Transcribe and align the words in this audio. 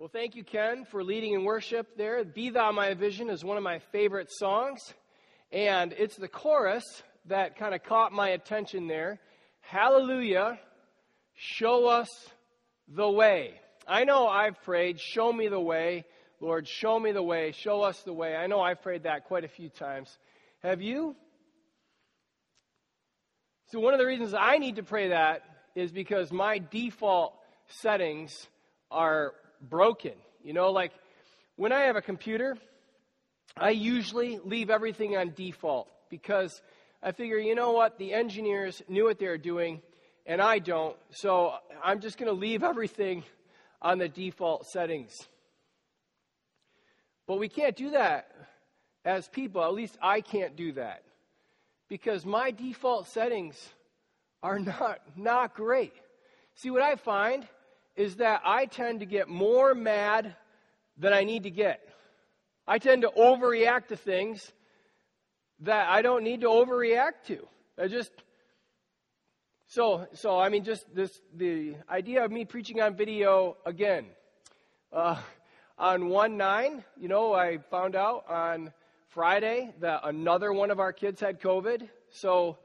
Well, 0.00 0.08
thank 0.10 0.34
you, 0.34 0.44
Ken, 0.44 0.86
for 0.86 1.04
leading 1.04 1.34
in 1.34 1.44
worship 1.44 1.98
there. 1.98 2.24
Be 2.24 2.48
Thou 2.48 2.72
My 2.72 2.94
Vision 2.94 3.28
is 3.28 3.44
one 3.44 3.58
of 3.58 3.62
my 3.62 3.80
favorite 3.92 4.32
songs, 4.32 4.94
and 5.52 5.92
it's 5.92 6.16
the 6.16 6.26
chorus 6.26 7.02
that 7.26 7.58
kind 7.58 7.74
of 7.74 7.82
caught 7.82 8.10
my 8.10 8.30
attention 8.30 8.86
there. 8.86 9.20
Hallelujah, 9.60 10.58
show 11.34 11.86
us 11.86 12.08
the 12.88 13.10
way. 13.10 13.60
I 13.86 14.04
know 14.04 14.26
I've 14.26 14.62
prayed, 14.62 14.98
show 14.98 15.30
me 15.30 15.48
the 15.48 15.60
way. 15.60 16.06
Lord, 16.40 16.66
show 16.66 16.98
me 16.98 17.12
the 17.12 17.22
way, 17.22 17.52
show 17.52 17.82
us 17.82 18.00
the 18.00 18.14
way. 18.14 18.34
I 18.34 18.46
know 18.46 18.62
I've 18.62 18.80
prayed 18.80 19.02
that 19.02 19.26
quite 19.26 19.44
a 19.44 19.48
few 19.48 19.68
times. 19.68 20.16
Have 20.62 20.80
you? 20.80 21.14
So, 23.66 23.80
one 23.80 23.92
of 23.92 24.00
the 24.00 24.06
reasons 24.06 24.32
I 24.32 24.56
need 24.56 24.76
to 24.76 24.82
pray 24.82 25.08
that 25.08 25.42
is 25.74 25.92
because 25.92 26.32
my 26.32 26.56
default 26.56 27.34
settings 27.68 28.46
are 28.90 29.34
broken. 29.60 30.12
You 30.42 30.52
know, 30.52 30.70
like 30.70 30.92
when 31.56 31.72
I 31.72 31.80
have 31.80 31.96
a 31.96 32.02
computer, 32.02 32.56
I 33.56 33.70
usually 33.70 34.38
leave 34.44 34.70
everything 34.70 35.16
on 35.16 35.32
default 35.34 35.88
because 36.08 36.60
I 37.02 37.12
figure, 37.12 37.38
you 37.38 37.54
know 37.54 37.72
what, 37.72 37.98
the 37.98 38.12
engineers 38.12 38.82
knew 38.88 39.04
what 39.04 39.18
they 39.18 39.26
were 39.26 39.38
doing 39.38 39.82
and 40.26 40.40
I 40.40 40.58
don't, 40.58 40.96
so 41.10 41.54
I'm 41.82 42.00
just 42.00 42.18
going 42.18 42.28
to 42.28 42.38
leave 42.38 42.62
everything 42.62 43.24
on 43.82 43.98
the 43.98 44.08
default 44.08 44.66
settings. 44.66 45.12
But 47.26 47.38
we 47.38 47.48
can't 47.48 47.76
do 47.76 47.90
that 47.90 48.30
as 49.04 49.28
people. 49.28 49.64
At 49.64 49.72
least 49.72 49.96
I 50.02 50.20
can't 50.20 50.56
do 50.56 50.72
that 50.72 51.02
because 51.88 52.24
my 52.24 52.50
default 52.50 53.08
settings 53.08 53.56
are 54.42 54.58
not, 54.58 55.00
not 55.16 55.54
great. 55.54 55.94
See, 56.54 56.70
what 56.70 56.82
I 56.82 56.96
find 56.96 57.46
is 58.00 58.16
that 58.16 58.40
I 58.46 58.64
tend 58.64 59.00
to 59.00 59.06
get 59.06 59.28
more 59.28 59.74
mad 59.74 60.34
than 60.96 61.12
I 61.12 61.24
need 61.24 61.42
to 61.42 61.50
get. 61.50 61.86
I 62.66 62.78
tend 62.78 63.02
to 63.02 63.10
overreact 63.10 63.88
to 63.88 63.96
things 63.96 64.52
that 65.60 65.86
I 65.90 66.00
don't 66.00 66.24
need 66.24 66.40
to 66.40 66.46
overreact 66.46 67.26
to. 67.26 67.46
I 67.78 67.88
just 67.88 68.10
so 69.66 70.06
so 70.14 70.38
I 70.38 70.48
mean 70.48 70.64
just 70.64 70.86
this 70.94 71.20
the 71.36 71.74
idea 71.90 72.24
of 72.24 72.32
me 72.32 72.46
preaching 72.46 72.80
on 72.80 72.96
video 72.96 73.58
again. 73.66 74.06
Uh, 74.90 75.16
on 75.76 76.08
one 76.08 76.38
nine, 76.38 76.82
you 76.96 77.08
know, 77.08 77.34
I 77.34 77.58
found 77.70 77.96
out 77.96 78.24
on 78.30 78.72
Friday 79.08 79.74
that 79.80 80.00
another 80.04 80.54
one 80.54 80.70
of 80.70 80.80
our 80.80 80.94
kids 80.94 81.20
had 81.20 81.38
COVID. 81.38 81.86
So 82.08 82.56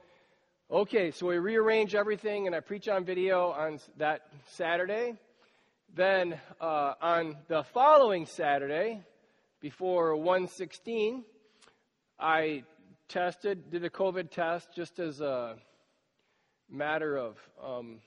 okay, 0.71 1.11
so 1.11 1.27
we 1.27 1.39
rearrange 1.39 1.93
everything 1.93 2.47
and 2.47 2.55
I 2.55 2.61
preach 2.61 2.87
on 2.87 3.03
video 3.03 3.51
on 3.51 3.79
that 3.97 4.21
Saturday. 4.47 5.17
Then 5.95 6.37
uh, 6.59 6.95
on 7.01 7.37
the 7.47 7.63
following 7.63 8.25
Saturday, 8.25 9.01
before 9.61 10.13
116, 10.17 11.23
I 12.19 12.63
tested, 13.07 13.71
did 13.71 13.85
a 13.85 13.89
COVID 13.89 14.29
test 14.29 14.67
just 14.75 14.99
as 14.99 15.21
a 15.21 15.55
matter 16.69 17.15
of 17.15 17.37
um, 17.63 17.99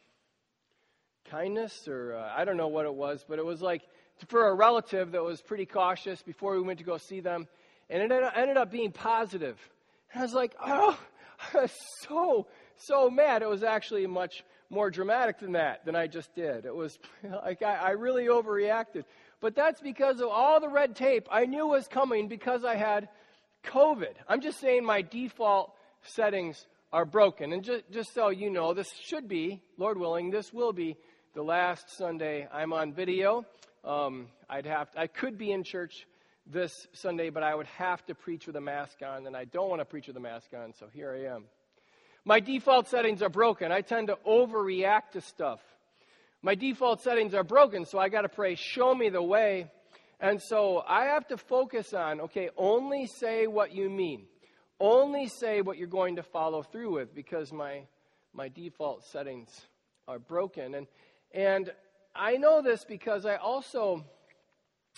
kindness, 1.30 1.89
or 1.89 2.12
uh, 2.12 2.30
I 2.36 2.45
don't 2.45 2.58
know 2.58 2.69
what 2.69 2.84
it 2.84 2.95
was, 2.95 3.25
but 3.27 3.39
it 3.39 3.45
was 3.47 3.62
like 3.62 3.80
for 4.27 4.48
a 4.48 4.55
relative 4.55 5.12
that 5.12 5.23
was 5.23 5.41
pretty 5.41 5.64
cautious 5.64 6.20
before 6.20 6.56
we 6.56 6.61
went 6.61 6.80
to 6.80 6.84
go 6.84 6.98
see 6.98 7.20
them, 7.20 7.48
and 7.89 8.02
it 8.02 8.23
ended 8.36 8.58
up 8.58 8.70
being 8.70 8.92
positive. 8.92 9.56
And 10.12 10.20
I 10.20 10.25
was 10.27 10.34
like, 10.34 10.55
oh, 10.62 10.98
I 11.41 11.62
was 11.62 11.72
so, 12.08 12.47
so 12.77 13.11
mad. 13.11 13.42
It 13.42 13.48
was 13.48 13.62
actually 13.62 14.06
much 14.06 14.44
more 14.70 14.91
dramatic 14.91 15.39
than 15.39 15.53
that, 15.53 15.84
than 15.84 15.97
I 15.97 16.06
just 16.06 16.34
did. 16.34 16.67
It 16.67 16.75
was 16.75 16.98
like 17.45 17.62
I, 17.62 17.75
I 17.77 17.91
really 17.91 18.27
overreacted. 18.27 19.05
But 19.41 19.55
that's 19.55 19.80
because 19.80 20.20
of 20.20 20.28
all 20.28 20.61
the 20.61 20.69
red 20.69 20.97
tape 20.97 21.28
I 21.30 21.47
knew 21.47 21.67
was 21.67 21.86
coming 21.86 22.28
because 22.28 22.64
I 22.64 22.75
had 22.75 23.08
COVID. 23.64 24.14
I'm 24.28 24.41
just 24.41 24.61
saying 24.61 24.84
my 24.84 25.03
default 25.03 25.72
settings 26.03 26.67
are 26.92 27.05
broken. 27.05 27.52
And 27.52 27.62
just, 27.62 27.91
just 27.91 28.14
so 28.14 28.30
you 28.30 28.51
know, 28.51 28.74
this 28.74 28.91
should 29.01 29.29
be, 29.29 29.62
Lord 29.77 29.98
willing, 29.98 30.30
this 30.30 30.52
will 30.52 30.73
be 30.73 30.96
the 31.35 31.42
last 31.42 31.96
Sunday 31.96 32.48
I'm 32.52 32.73
on 32.73 32.92
video. 32.92 33.45
Um, 33.85 34.29
I'd 34.48 34.67
have 34.67 34.91
to, 34.92 35.01
I 35.01 35.07
could 35.07 35.39
be 35.39 35.52
in 35.52 35.62
church 35.62 36.07
this 36.51 36.89
Sunday, 36.92 37.31
but 37.31 37.42
I 37.42 37.55
would 37.55 37.67
have 37.67 38.05
to 38.07 38.14
preach 38.14 38.47
with 38.47 38.57
a 38.57 38.61
mask 38.61 38.98
on, 39.07 39.27
and 39.27 39.36
I 39.36 39.45
don't 39.45 39.69
want 39.69 39.81
to 39.81 39.85
preach 39.85 40.07
with 40.07 40.17
a 40.17 40.20
mask 40.20 40.48
on, 40.55 40.73
so 40.73 40.86
here 40.92 41.13
I 41.13 41.35
am. 41.35 41.45
My 42.25 42.41
default 42.41 42.89
settings 42.89 43.23
are 43.23 43.29
broken. 43.29 43.70
I 43.70 43.83
tend 43.83 44.09
to 44.09 44.19
overreact 44.27 45.13
to 45.13 45.20
stuff. 45.20 45.61
My 46.42 46.55
default 46.55 47.03
settings 47.03 47.35
are 47.35 47.45
broken, 47.45 47.85
so 47.85 47.98
I 47.98 48.09
got 48.09 48.23
to 48.23 48.29
pray, 48.29 48.55
show 48.55 48.95
me 48.95 49.09
the 49.09 49.23
way. 49.23 49.70
And 50.20 50.41
so 50.42 50.83
I 50.86 51.07
have 51.07 51.27
to 51.29 51.36
focus 51.36 51.95
on, 51.95 52.20
okay, 52.23 52.51
only 52.57 53.07
say 53.07 53.47
what 53.47 53.73
you 53.73 53.89
mean. 53.89 54.27
Only 54.80 55.29
say 55.29 55.61
what 55.61 55.77
you're 55.77 55.89
going 55.89 56.17
to 56.17 56.23
follow 56.23 56.63
through 56.63 56.92
with 56.95 57.15
because 57.15 57.53
my 57.53 57.83
my 58.33 58.48
default 58.48 59.05
settings 59.05 59.48
are 60.07 60.20
broken. 60.20 60.75
And 60.75 60.86
and 61.33 61.73
I 62.15 62.36
know 62.36 62.63
this 62.63 62.85
because 62.85 63.27
I 63.27 63.36
also 63.36 64.05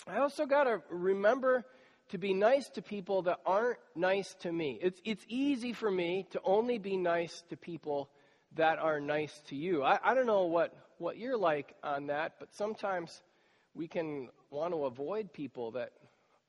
I 0.07 0.17
also 0.17 0.45
got 0.45 0.63
to 0.65 0.81
remember 0.89 1.63
to 2.09 2.17
be 2.17 2.33
nice 2.33 2.67
to 2.69 2.81
people 2.81 3.23
that 3.23 3.39
aren't 3.45 3.77
nice 3.95 4.33
to 4.41 4.51
me. 4.51 4.77
It's, 4.81 4.99
it's 5.05 5.23
easy 5.27 5.73
for 5.73 5.89
me 5.89 6.27
to 6.31 6.41
only 6.43 6.77
be 6.77 6.97
nice 6.97 7.43
to 7.49 7.57
people 7.57 8.09
that 8.55 8.79
are 8.79 8.99
nice 8.99 9.41
to 9.47 9.55
you. 9.55 9.83
I, 9.83 9.99
I 10.03 10.13
don't 10.13 10.25
know 10.25 10.45
what, 10.45 10.75
what 10.97 11.17
you're 11.17 11.37
like 11.37 11.73
on 11.83 12.07
that, 12.07 12.33
but 12.39 12.53
sometimes 12.55 13.21
we 13.73 13.87
can 13.87 14.29
want 14.49 14.73
to 14.73 14.85
avoid 14.85 15.31
people 15.31 15.71
that 15.71 15.91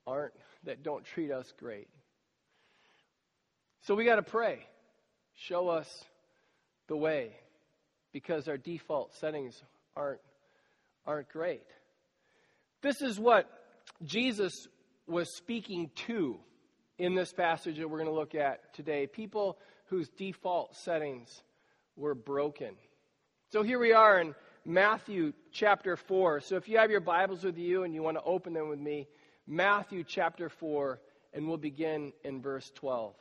aren't 0.07 0.35
that 0.65 0.83
don't 0.83 1.05
treat 1.05 1.31
us 1.31 1.53
great. 1.59 1.89
So 3.83 3.95
we 3.95 4.05
got 4.05 4.17
to 4.17 4.23
pray. 4.23 4.67
Show 5.35 5.69
us 5.69 6.05
the 6.89 6.97
way 6.97 7.37
because 8.13 8.49
our 8.49 8.59
default 8.59 9.15
settings 9.15 9.61
aren't 9.97 10.21
aren't 11.07 11.29
great. 11.29 11.67
This 12.83 13.01
is 13.01 13.19
what 13.19 13.49
Jesus 14.05 14.67
was 15.07 15.35
speaking 15.37 15.91
to 16.07 16.39
in 16.99 17.15
this 17.15 17.33
passage 17.33 17.79
that 17.79 17.89
we're 17.89 17.99
going 17.99 18.11
to 18.11 18.15
look 18.15 18.35
at 18.35 18.75
today. 18.75 19.07
People 19.07 19.57
whose 19.87 20.09
default 20.09 20.75
settings 20.77 21.43
were 21.95 22.15
broken. 22.15 22.75
So 23.53 23.63
here 23.63 23.79
we 23.79 23.93
are 23.93 24.21
in 24.21 24.35
Matthew 24.65 25.33
chapter 25.53 25.97
4. 25.97 26.41
So 26.41 26.57
if 26.57 26.69
you 26.69 26.79
have 26.79 26.91
your 26.91 27.01
Bibles 27.01 27.45
with 27.45 27.57
you 27.57 27.85
and 27.85 27.95
you 27.95 28.03
want 28.03 28.17
to 28.17 28.23
open 28.25 28.53
them 28.53 28.69
with 28.69 28.81
me, 28.81 29.07
Matthew 29.47 30.03
chapter 30.03 30.49
4, 30.49 30.99
and 31.35 31.47
we'll 31.47 31.59
begin 31.59 32.13
in 32.25 32.43
verse 32.43 32.71
12. 32.75 33.15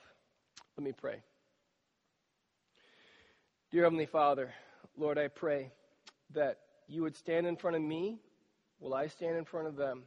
Let 0.76 0.84
me 0.84 0.92
pray. 0.92 1.22
Dear 3.72 3.84
Heavenly 3.84 4.08
Father, 4.08 4.52
Lord, 4.98 5.20
I 5.20 5.28
pray 5.28 5.72
that 6.34 6.58
you 6.88 7.04
would 7.04 7.16
stand 7.16 7.46
in 7.46 7.58
front 7.58 7.76
of 7.76 7.84
me 7.84 8.20
while 8.82 8.96
I 8.96 9.08
stand 9.08 9.38
in 9.38 9.46
front 9.46 9.68
of 9.68 9.76
them 9.76 10.04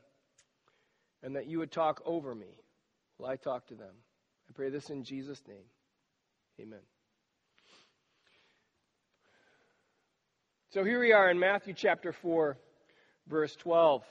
and 1.22 1.36
that 1.36 1.46
you 1.46 1.60
would 1.60 1.70
talk 1.70 2.02
over 2.04 2.34
me 2.34 2.58
while 3.16 3.30
I 3.30 3.36
talk 3.36 3.68
to 3.68 3.74
them. 3.74 3.94
I 4.48 4.52
pray 4.52 4.68
this 4.68 4.90
in 4.90 5.04
Jesus' 5.04 5.40
name. 5.46 5.64
Amen. 6.60 6.80
So 10.70 10.82
here 10.82 10.98
we 10.98 11.12
are 11.12 11.30
in 11.30 11.38
Matthew 11.38 11.72
chapter 11.72 12.12
4, 12.12 12.58
verse 13.28 13.54
12. 13.54 14.02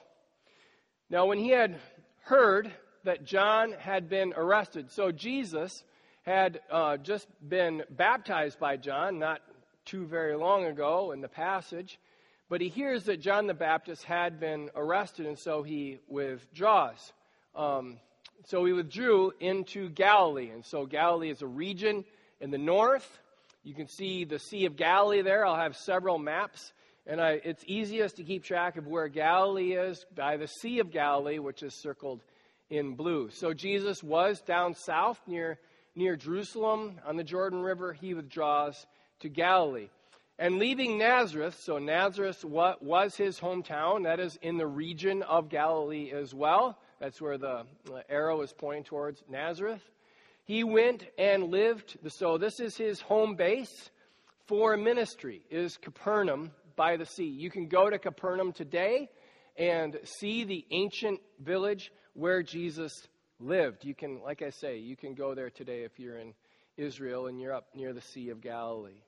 Now, 1.10 1.26
when 1.26 1.40
he 1.40 1.50
had 1.50 1.78
heard 2.22 2.72
that 3.04 3.26
John 3.26 3.74
had 3.74 4.10
been 4.10 4.34
arrested, 4.34 4.90
so 4.92 5.12
Jesus 5.12 5.84
had 6.22 6.62
uh, 6.72 6.96
just 6.96 7.28
been 7.46 7.84
baptized 7.90 8.60
by 8.60 8.78
John 8.78 9.20
not 9.20 9.42
too 9.84 10.06
very 10.06 10.38
long 10.38 10.64
ago 10.64 11.12
in 11.12 11.20
the 11.20 11.28
passage. 11.28 12.00
But 12.50 12.62
he 12.62 12.70
hears 12.70 13.06
that 13.06 13.22
John 13.22 13.48
the 13.48 13.54
Baptist 13.54 14.04
had 14.04 14.40
been 14.40 14.70
arrested, 14.76 15.26
and 15.26 15.40
so 15.40 15.64
he 15.64 16.00
withdraws. 16.08 17.14
Um, 17.56 17.98
so 18.46 18.66
he 18.66 18.74
withdrew 18.74 19.32
into 19.40 19.90
Galilee. 19.90 20.50
And 20.50 20.66
so 20.66 20.86
Galilee 20.86 21.30
is 21.30 21.42
a 21.42 21.48
region 21.48 22.04
in 22.42 22.52
the 22.52 22.58
north. 22.58 23.08
You 23.64 23.74
can 23.74 23.88
see 23.88 24.26
the 24.26 24.40
Sea 24.40 24.66
of 24.66 24.76
Galilee 24.76 25.22
there. 25.22 25.46
I'll 25.46 25.56
have 25.56 25.78
several 25.78 26.18
maps. 26.18 26.74
And 27.08 27.20
I, 27.22 27.42
it's 27.44 27.64
easiest 27.66 28.18
to 28.18 28.24
keep 28.24 28.44
track 28.44 28.78
of 28.78 28.88
where 28.88 29.08
Galilee 29.08 29.74
is 29.74 30.06
by 30.16 30.38
the 30.38 30.48
Sea 30.48 30.80
of 30.80 30.92
Galilee, 30.92 31.40
which 31.40 31.64
is 31.64 31.82
circled 31.82 32.22
in 32.70 32.96
blue. 32.96 33.30
So 33.30 33.54
Jesus 33.54 34.04
was 34.04 34.42
down 34.42 34.74
south 34.74 35.20
near, 35.28 35.60
near 35.96 36.16
Jerusalem 36.16 37.00
on 37.06 37.16
the 37.16 37.24
Jordan 37.24 37.62
River. 37.62 37.94
He 37.94 38.14
withdraws 38.14 38.86
to 39.20 39.30
Galilee. 39.30 39.90
And 40.40 40.58
leaving 40.58 40.98
Nazareth, 40.98 41.60
so 41.60 41.78
Nazareth 41.78 42.44
was 42.44 43.16
his 43.16 43.40
hometown, 43.40 44.04
that 44.04 44.20
is 44.20 44.38
in 44.42 44.58
the 44.58 44.68
region 44.68 45.22
of 45.24 45.48
Galilee 45.48 46.12
as 46.12 46.34
well. 46.34 46.80
That's 47.00 47.22
where 47.22 47.38
the 47.38 47.66
arrow 48.10 48.42
is 48.42 48.52
pointing 48.52 48.84
towards 48.84 49.24
Nazareth. 49.30 49.84
He 50.46 50.64
went 50.64 51.06
and 51.18 51.52
lived, 51.52 51.98
so 52.08 52.38
this 52.38 52.60
is 52.60 52.76
his 52.76 53.00
home 53.00 53.36
base 53.36 53.92
for 54.48 54.76
ministry, 54.76 55.46
is 55.50 55.78
Capernaum 55.78 56.52
by 56.76 56.98
the 56.98 57.06
sea. 57.06 57.28
You 57.28 57.50
can 57.50 57.68
go 57.68 57.90
to 57.90 58.00
Capernaum 58.00 58.52
today 58.52 59.10
and 59.56 59.98
see 60.04 60.44
the 60.44 60.66
ancient 60.72 61.22
village 61.40 61.92
where 62.14 62.42
Jesus 62.42 62.92
lived. 63.40 63.86
You 63.86 63.94
can, 63.94 64.22
like 64.22 64.42
I 64.42 64.50
say, 64.50 64.80
you 64.80 64.98
can 64.98 65.14
go 65.14 65.36
there 65.36 65.52
today 65.52 65.84
if 65.84 66.00
you're 66.00 66.18
in 66.18 66.34
Israel 66.76 67.28
and 67.28 67.40
you're 67.40 67.54
up 67.54 67.68
near 67.76 67.94
the 67.94 68.02
Sea 68.02 68.30
of 68.30 68.42
Galilee. 68.42 69.04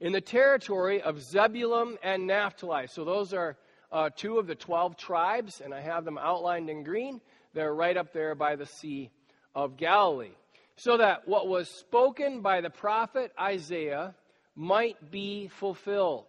In 0.00 0.12
the 0.12 0.20
territory 0.20 1.02
of 1.02 1.20
Zebulun 1.20 1.98
and 2.02 2.26
Naphtali. 2.26 2.86
So 2.86 3.04
those 3.04 3.32
are 3.32 3.56
uh, 3.90 4.10
two 4.14 4.38
of 4.38 4.46
the 4.46 4.54
12 4.54 4.96
tribes, 4.96 5.60
and 5.60 5.74
I 5.74 5.80
have 5.80 6.04
them 6.04 6.18
outlined 6.18 6.70
in 6.70 6.84
green. 6.84 7.20
They're 7.54 7.74
right 7.74 7.96
up 7.96 8.12
there 8.12 8.34
by 8.34 8.56
the 8.56 8.66
Sea 8.66 9.10
of 9.54 9.76
Galilee. 9.76 10.36
So 10.76 10.98
that 10.98 11.26
what 11.26 11.48
was 11.48 11.68
spoken 11.68 12.40
by 12.40 12.60
the 12.60 12.70
prophet 12.70 13.32
Isaiah 13.40 14.14
might 14.54 15.10
be 15.10 15.48
fulfilled. 15.48 16.26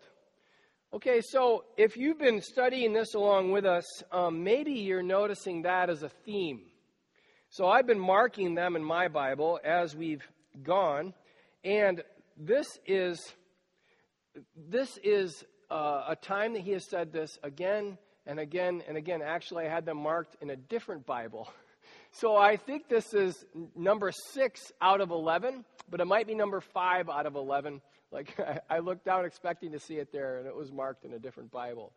Okay, 0.92 1.22
so 1.22 1.66
if 1.78 1.98
you've 1.98 2.18
been 2.18 2.42
studying 2.42 2.94
this 2.94 3.14
along 3.14 3.52
with 3.52 3.66
us, 3.66 3.86
um, 4.12 4.44
maybe 4.44 4.72
you're 4.72 5.04
noticing 5.04 5.62
that 5.62 5.92
as 5.92 6.02
a 6.02 6.10
theme. 6.10 6.62
So 7.52 7.68
I've 7.68 7.86
been 7.86 8.00
marking 8.00 8.56
them 8.56 8.76
in 8.76 8.84
my 8.84 9.08
Bible 9.08 9.60
as 9.64 9.96
we've 9.96 10.28
gone, 10.64 11.14
and 11.64 12.04
this 12.36 12.80
is 12.88 13.36
this 14.56 14.98
is 15.04 15.44
uh, 15.70 16.04
a 16.10 16.16
time 16.16 16.54
that 16.54 16.62
he 16.62 16.72
has 16.72 16.88
said 16.90 17.12
this 17.12 17.38
again 17.44 17.98
and 18.26 18.40
again 18.40 18.84
and 18.88 18.98
again. 18.98 19.22
Actually, 19.22 19.66
I 19.66 19.70
had 19.70 19.86
them 19.86 19.98
marked 19.98 20.36
in 20.42 20.50
a 20.50 20.56
different 20.56 21.06
Bible. 21.06 21.52
So 22.12 22.36
I 22.36 22.58
think 22.58 22.90
this 22.90 23.14
is 23.14 23.46
number 23.76 24.12
six 24.12 24.72
out 24.82 25.00
of 25.00 25.12
11, 25.12 25.64
but 25.92 26.02
it 26.02 26.06
might 26.06 26.26
be 26.26 26.34
number 26.34 26.60
five 26.60 27.08
out 27.08 27.28
of 27.28 27.36
11 27.36 27.82
like, 28.12 28.36
I 28.70 28.80
looked 28.80 29.06
down 29.06 29.26
expecting 29.26 29.72
to 29.74 29.80
see 29.80 29.96
it 29.96 30.12
there, 30.12 30.40
and 30.40 30.48
it 30.48 30.56
was 30.56 30.72
marked 30.72 31.06
in 31.06 31.14
a 31.14 31.20
different 31.20 31.52
Bible. 31.52 31.94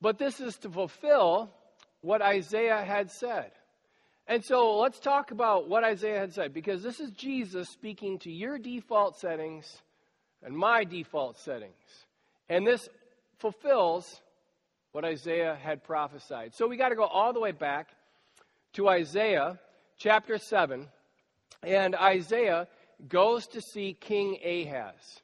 But 0.00 0.18
this 0.18 0.38
is 0.38 0.56
to 0.58 0.70
fulfill 0.70 1.50
what 2.02 2.22
Isaiah 2.22 2.84
had 2.84 3.10
said. 3.10 3.50
And 4.28 4.44
so 4.44 4.76
let's 4.76 5.00
talk 5.00 5.30
about 5.30 5.70
what 5.70 5.84
Isaiah 5.84 6.18
had 6.18 6.34
said, 6.34 6.52
because 6.52 6.82
this 6.82 7.00
is 7.00 7.10
Jesus 7.12 7.68
speaking 7.70 8.18
to 8.20 8.30
your 8.30 8.58
default 8.58 9.18
settings 9.18 9.82
and 10.44 10.54
my 10.54 10.84
default 10.84 11.38
settings. 11.38 11.72
And 12.50 12.66
this 12.66 12.90
fulfills 13.38 14.20
what 14.92 15.06
Isaiah 15.06 15.56
had 15.60 15.82
prophesied. 15.82 16.54
So 16.54 16.66
we 16.66 16.76
got 16.76 16.90
to 16.90 16.94
go 16.94 17.06
all 17.06 17.32
the 17.32 17.40
way 17.40 17.52
back 17.52 17.88
to 18.74 18.88
Isaiah 18.88 19.58
chapter 19.96 20.36
7 20.36 20.86
and 21.62 21.94
Isaiah 21.94 22.68
goes 23.08 23.46
to 23.48 23.60
see 23.62 23.96
King 23.98 24.38
Ahaz. 24.44 25.22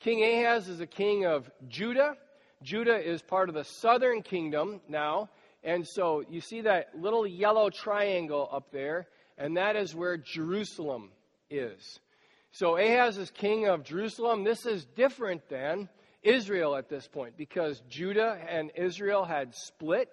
King 0.00 0.22
Ahaz 0.22 0.68
is 0.68 0.80
a 0.80 0.86
king 0.86 1.26
of 1.26 1.50
Judah. 1.68 2.16
Judah 2.62 2.96
is 2.96 3.20
part 3.20 3.48
of 3.48 3.54
the 3.54 3.64
southern 3.64 4.22
kingdom 4.22 4.80
now. 4.88 5.28
And 5.64 5.86
so 5.86 6.22
you 6.28 6.40
see 6.40 6.62
that 6.62 6.90
little 6.98 7.26
yellow 7.26 7.70
triangle 7.70 8.48
up 8.50 8.70
there, 8.72 9.08
and 9.36 9.56
that 9.56 9.76
is 9.76 9.94
where 9.94 10.16
Jerusalem 10.16 11.10
is. 11.50 12.00
So 12.52 12.76
Ahaz 12.76 13.18
is 13.18 13.30
king 13.30 13.66
of 13.68 13.84
Jerusalem. 13.84 14.44
This 14.44 14.66
is 14.66 14.84
different 14.96 15.48
than 15.48 15.88
Israel 16.22 16.76
at 16.76 16.88
this 16.88 17.06
point 17.06 17.36
because 17.36 17.82
Judah 17.88 18.38
and 18.48 18.70
Israel 18.74 19.24
had 19.24 19.54
split 19.54 20.08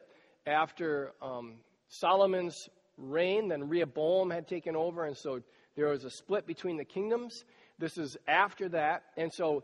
after 0.45 1.13
um, 1.21 1.55
Solomon's 1.87 2.69
reign. 2.97 3.47
Then 3.47 3.69
Rehoboam 3.69 4.29
had 4.29 4.47
taken 4.47 4.75
over, 4.75 5.05
and 5.05 5.17
so 5.17 5.41
there 5.75 5.87
was 5.87 6.03
a 6.03 6.09
split 6.09 6.45
between 6.45 6.77
the 6.77 6.85
kingdoms. 6.85 7.45
This 7.79 7.97
is 7.97 8.17
after 8.27 8.69
that. 8.69 9.03
And 9.17 9.33
so 9.33 9.63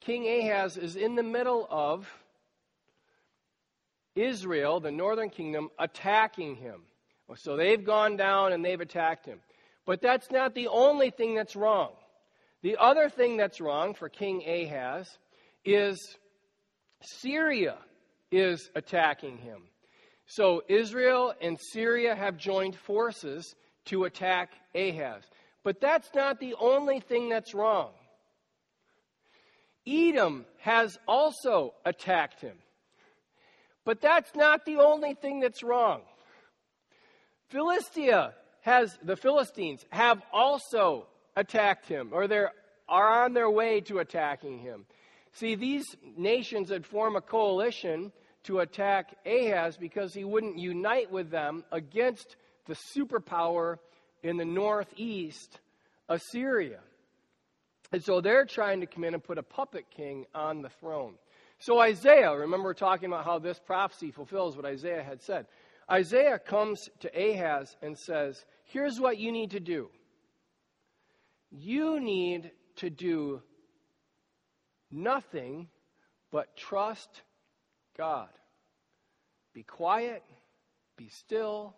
King 0.00 0.26
Ahaz 0.26 0.76
is 0.76 0.96
in 0.96 1.14
the 1.14 1.22
middle 1.22 1.66
of 1.70 2.06
Israel, 4.16 4.80
the 4.80 4.90
northern 4.90 5.30
kingdom, 5.30 5.68
attacking 5.78 6.56
him. 6.56 6.80
So 7.36 7.56
they've 7.56 7.84
gone 7.84 8.16
down 8.16 8.52
and 8.52 8.64
they've 8.64 8.80
attacked 8.80 9.26
him. 9.26 9.38
But 9.84 10.00
that's 10.02 10.30
not 10.30 10.54
the 10.54 10.68
only 10.68 11.10
thing 11.10 11.34
that's 11.34 11.54
wrong. 11.54 11.92
The 12.62 12.76
other 12.78 13.08
thing 13.08 13.36
that's 13.36 13.60
wrong 13.60 13.94
for 13.94 14.08
King 14.08 14.42
Ahaz 14.44 15.06
is 15.64 16.16
Syria 17.02 17.76
is 18.32 18.70
attacking 18.74 19.38
him. 19.38 19.62
So 20.26 20.62
Israel 20.68 21.34
and 21.40 21.58
Syria 21.72 22.16
have 22.16 22.36
joined 22.36 22.74
forces 22.74 23.54
to 23.86 24.04
attack 24.04 24.50
Ahaz. 24.74 25.22
But 25.62 25.80
that's 25.80 26.08
not 26.14 26.40
the 26.40 26.54
only 26.58 27.00
thing 27.00 27.28
that's 27.28 27.54
wrong. 27.54 27.90
Edom 29.86 30.44
has 30.58 30.98
also 31.06 31.74
attacked 31.84 32.40
him. 32.40 32.56
But 33.86 34.00
that's 34.00 34.34
not 34.34 34.66
the 34.66 34.78
only 34.78 35.14
thing 35.14 35.38
that's 35.40 35.62
wrong. 35.62 36.02
Philistia 37.48 38.34
has, 38.62 38.98
the 39.02 39.16
Philistines 39.16 39.86
have 39.90 40.20
also 40.32 41.06
attacked 41.36 41.86
him, 41.86 42.10
or 42.12 42.26
they 42.26 42.44
are 42.88 43.24
on 43.24 43.32
their 43.32 43.48
way 43.48 43.80
to 43.82 44.00
attacking 44.00 44.58
him. 44.58 44.86
See, 45.34 45.54
these 45.54 45.84
nations 46.16 46.68
had 46.68 46.84
formed 46.84 47.16
a 47.16 47.20
coalition 47.20 48.10
to 48.44 48.58
attack 48.58 49.14
Ahaz 49.24 49.76
because 49.76 50.12
he 50.12 50.24
wouldn't 50.24 50.58
unite 50.58 51.12
with 51.12 51.30
them 51.30 51.64
against 51.70 52.34
the 52.66 52.76
superpower 52.96 53.76
in 54.24 54.36
the 54.36 54.44
northeast, 54.44 55.60
Assyria. 56.08 56.80
And 57.92 58.02
so 58.02 58.20
they're 58.20 58.46
trying 58.46 58.80
to 58.80 58.86
come 58.86 59.04
in 59.04 59.14
and 59.14 59.22
put 59.22 59.38
a 59.38 59.44
puppet 59.44 59.86
king 59.96 60.26
on 60.34 60.62
the 60.62 60.70
throne. 60.70 61.14
So 61.58 61.80
Isaiah, 61.80 62.36
remember 62.36 62.64
we're 62.68 62.74
talking 62.74 63.06
about 63.06 63.24
how 63.24 63.38
this 63.38 63.58
prophecy 63.58 64.10
fulfills 64.10 64.56
what 64.56 64.66
Isaiah 64.66 65.02
had 65.02 65.22
said. 65.22 65.46
Isaiah 65.90 66.38
comes 66.38 66.88
to 67.00 67.08
Ahaz 67.08 67.76
and 67.80 67.96
says, 67.96 68.44
Here's 68.64 69.00
what 69.00 69.18
you 69.18 69.32
need 69.32 69.52
to 69.52 69.60
do. 69.60 69.88
You 71.50 72.00
need 72.00 72.50
to 72.76 72.90
do 72.90 73.40
nothing 74.90 75.68
but 76.30 76.56
trust 76.56 77.22
God. 77.96 78.28
Be 79.54 79.62
quiet, 79.62 80.22
be 80.96 81.08
still. 81.08 81.74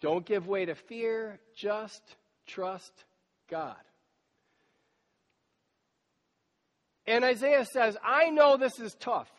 Don't 0.00 0.26
give 0.26 0.48
way 0.48 0.64
to 0.64 0.74
fear, 0.74 1.38
just 1.54 2.02
trust 2.46 2.92
God. 3.48 3.76
And 7.06 7.24
Isaiah 7.24 7.64
says, 7.64 7.96
I 8.04 8.30
know 8.30 8.56
this 8.56 8.80
is 8.80 8.94
tough. 8.94 9.30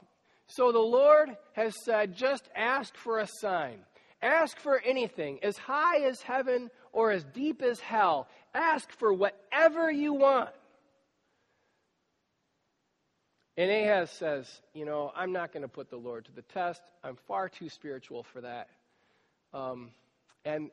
So 0.47 0.71
the 0.71 0.79
Lord 0.79 1.36
has 1.53 1.75
said, 1.83 2.15
just 2.15 2.47
ask 2.55 2.95
for 2.95 3.19
a 3.19 3.27
sign. 3.41 3.79
Ask 4.21 4.57
for 4.57 4.79
anything, 4.79 5.39
as 5.43 5.57
high 5.57 6.00
as 6.00 6.21
heaven 6.21 6.71
or 6.91 7.12
as 7.12 7.24
deep 7.24 7.62
as 7.62 7.79
hell. 7.79 8.27
Ask 8.53 8.91
for 8.91 9.13
whatever 9.13 9.91
you 9.91 10.13
want. 10.13 10.50
And 13.57 13.69
Ahaz 13.69 14.12
says, 14.12 14.62
You 14.74 14.86
know, 14.86 15.12
I'm 15.15 15.33
not 15.33 15.51
going 15.51 15.63
to 15.63 15.67
put 15.67 15.89
the 15.89 15.97
Lord 15.97 16.25
to 16.25 16.31
the 16.31 16.41
test. 16.43 16.81
I'm 17.03 17.17
far 17.27 17.50
too 17.50 17.69
spiritual 17.69 18.24
for 18.24 18.41
that. 18.41 18.69
Um, 19.53 19.91
and, 20.45 20.71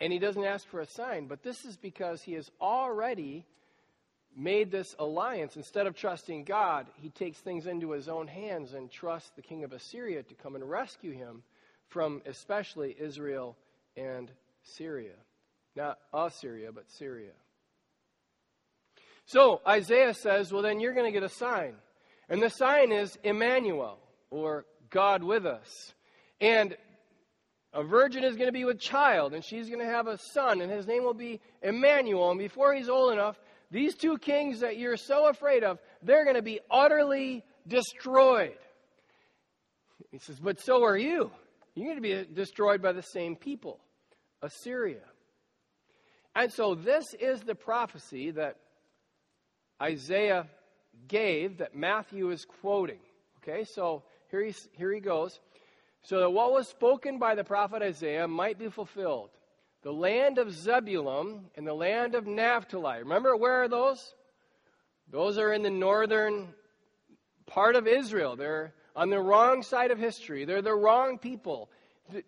and 0.00 0.12
he 0.12 0.18
doesn't 0.18 0.44
ask 0.44 0.66
for 0.66 0.80
a 0.80 0.86
sign, 0.86 1.26
but 1.26 1.42
this 1.42 1.64
is 1.64 1.76
because 1.76 2.22
he 2.22 2.32
has 2.34 2.50
already 2.60 3.44
made 4.36 4.70
this 4.70 4.94
alliance. 4.98 5.56
Instead 5.56 5.86
of 5.86 5.94
trusting 5.94 6.44
God, 6.44 6.86
he 6.94 7.10
takes 7.10 7.38
things 7.38 7.66
into 7.66 7.90
his 7.92 8.08
own 8.08 8.26
hands 8.26 8.72
and 8.72 8.90
trusts 8.90 9.30
the 9.36 9.42
king 9.42 9.64
of 9.64 9.72
Assyria 9.72 10.22
to 10.22 10.34
come 10.34 10.54
and 10.54 10.68
rescue 10.68 11.12
him 11.12 11.42
from 11.88 12.22
especially 12.26 12.96
Israel 12.98 13.56
and 13.96 14.30
Syria. 14.62 15.14
Not 15.76 15.98
Assyria, 16.12 16.72
but 16.72 16.90
Syria. 16.90 17.32
So 19.26 19.60
Isaiah 19.66 20.14
says, 20.14 20.52
Well, 20.52 20.62
then 20.62 20.80
you're 20.80 20.94
going 20.94 21.06
to 21.06 21.12
get 21.12 21.22
a 21.22 21.34
sign. 21.34 21.74
And 22.28 22.42
the 22.42 22.50
sign 22.50 22.92
is 22.92 23.18
Emmanuel, 23.22 23.98
or 24.30 24.64
God 24.90 25.22
with 25.22 25.46
us. 25.46 25.94
And 26.40 26.76
a 27.72 27.82
virgin 27.82 28.24
is 28.24 28.36
going 28.36 28.48
to 28.48 28.52
be 28.52 28.64
with 28.64 28.78
child, 28.78 29.32
and 29.32 29.44
she's 29.44 29.68
going 29.68 29.80
to 29.80 29.86
have 29.86 30.06
a 30.06 30.18
son, 30.18 30.60
and 30.60 30.70
his 30.70 30.86
name 30.86 31.04
will 31.04 31.14
be 31.14 31.40
Emmanuel. 31.62 32.30
And 32.30 32.38
before 32.38 32.74
he's 32.74 32.88
old 32.88 33.12
enough, 33.12 33.38
these 33.72 33.94
two 33.94 34.18
kings 34.18 34.60
that 34.60 34.76
you're 34.76 34.98
so 34.98 35.28
afraid 35.28 35.64
of, 35.64 35.78
they're 36.02 36.24
going 36.24 36.36
to 36.36 36.42
be 36.42 36.60
utterly 36.70 37.42
destroyed. 37.66 38.58
He 40.10 40.18
says, 40.18 40.38
But 40.38 40.60
so 40.60 40.84
are 40.84 40.96
you. 40.96 41.30
You're 41.74 41.86
going 41.86 41.96
to 41.96 42.02
be 42.02 42.34
destroyed 42.34 42.82
by 42.82 42.92
the 42.92 43.02
same 43.02 43.34
people, 43.34 43.80
Assyria. 44.42 45.00
And 46.36 46.52
so 46.52 46.74
this 46.74 47.14
is 47.18 47.40
the 47.40 47.54
prophecy 47.54 48.30
that 48.32 48.56
Isaiah 49.80 50.46
gave 51.08 51.58
that 51.58 51.74
Matthew 51.74 52.30
is 52.30 52.44
quoting. 52.44 53.00
Okay, 53.38 53.64
so 53.64 54.02
here, 54.30 54.42
he's, 54.42 54.68
here 54.76 54.92
he 54.92 55.00
goes. 55.00 55.40
So 56.02 56.20
that 56.20 56.30
what 56.30 56.52
was 56.52 56.68
spoken 56.68 57.18
by 57.18 57.34
the 57.34 57.44
prophet 57.44 57.80
Isaiah 57.80 58.28
might 58.28 58.58
be 58.58 58.68
fulfilled. 58.68 59.30
The 59.82 59.92
land 59.92 60.38
of 60.38 60.52
Zebulun 60.52 61.46
and 61.56 61.66
the 61.66 61.74
land 61.74 62.14
of 62.14 62.26
Naphtali. 62.26 63.00
Remember, 63.00 63.36
where 63.36 63.62
are 63.62 63.68
those? 63.68 64.14
Those 65.10 65.38
are 65.38 65.52
in 65.52 65.62
the 65.62 65.70
northern 65.70 66.54
part 67.46 67.74
of 67.74 67.86
Israel. 67.86 68.36
They're 68.36 68.72
on 68.94 69.10
the 69.10 69.20
wrong 69.20 69.62
side 69.62 69.90
of 69.90 69.98
history. 69.98 70.44
They're 70.44 70.62
the 70.62 70.74
wrong 70.74 71.18
people. 71.18 71.70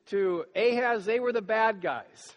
To 0.07 0.45
Ahaz, 0.57 1.05
they 1.05 1.21
were 1.21 1.33
the 1.33 1.43
bad 1.43 1.81
guys. 1.81 2.35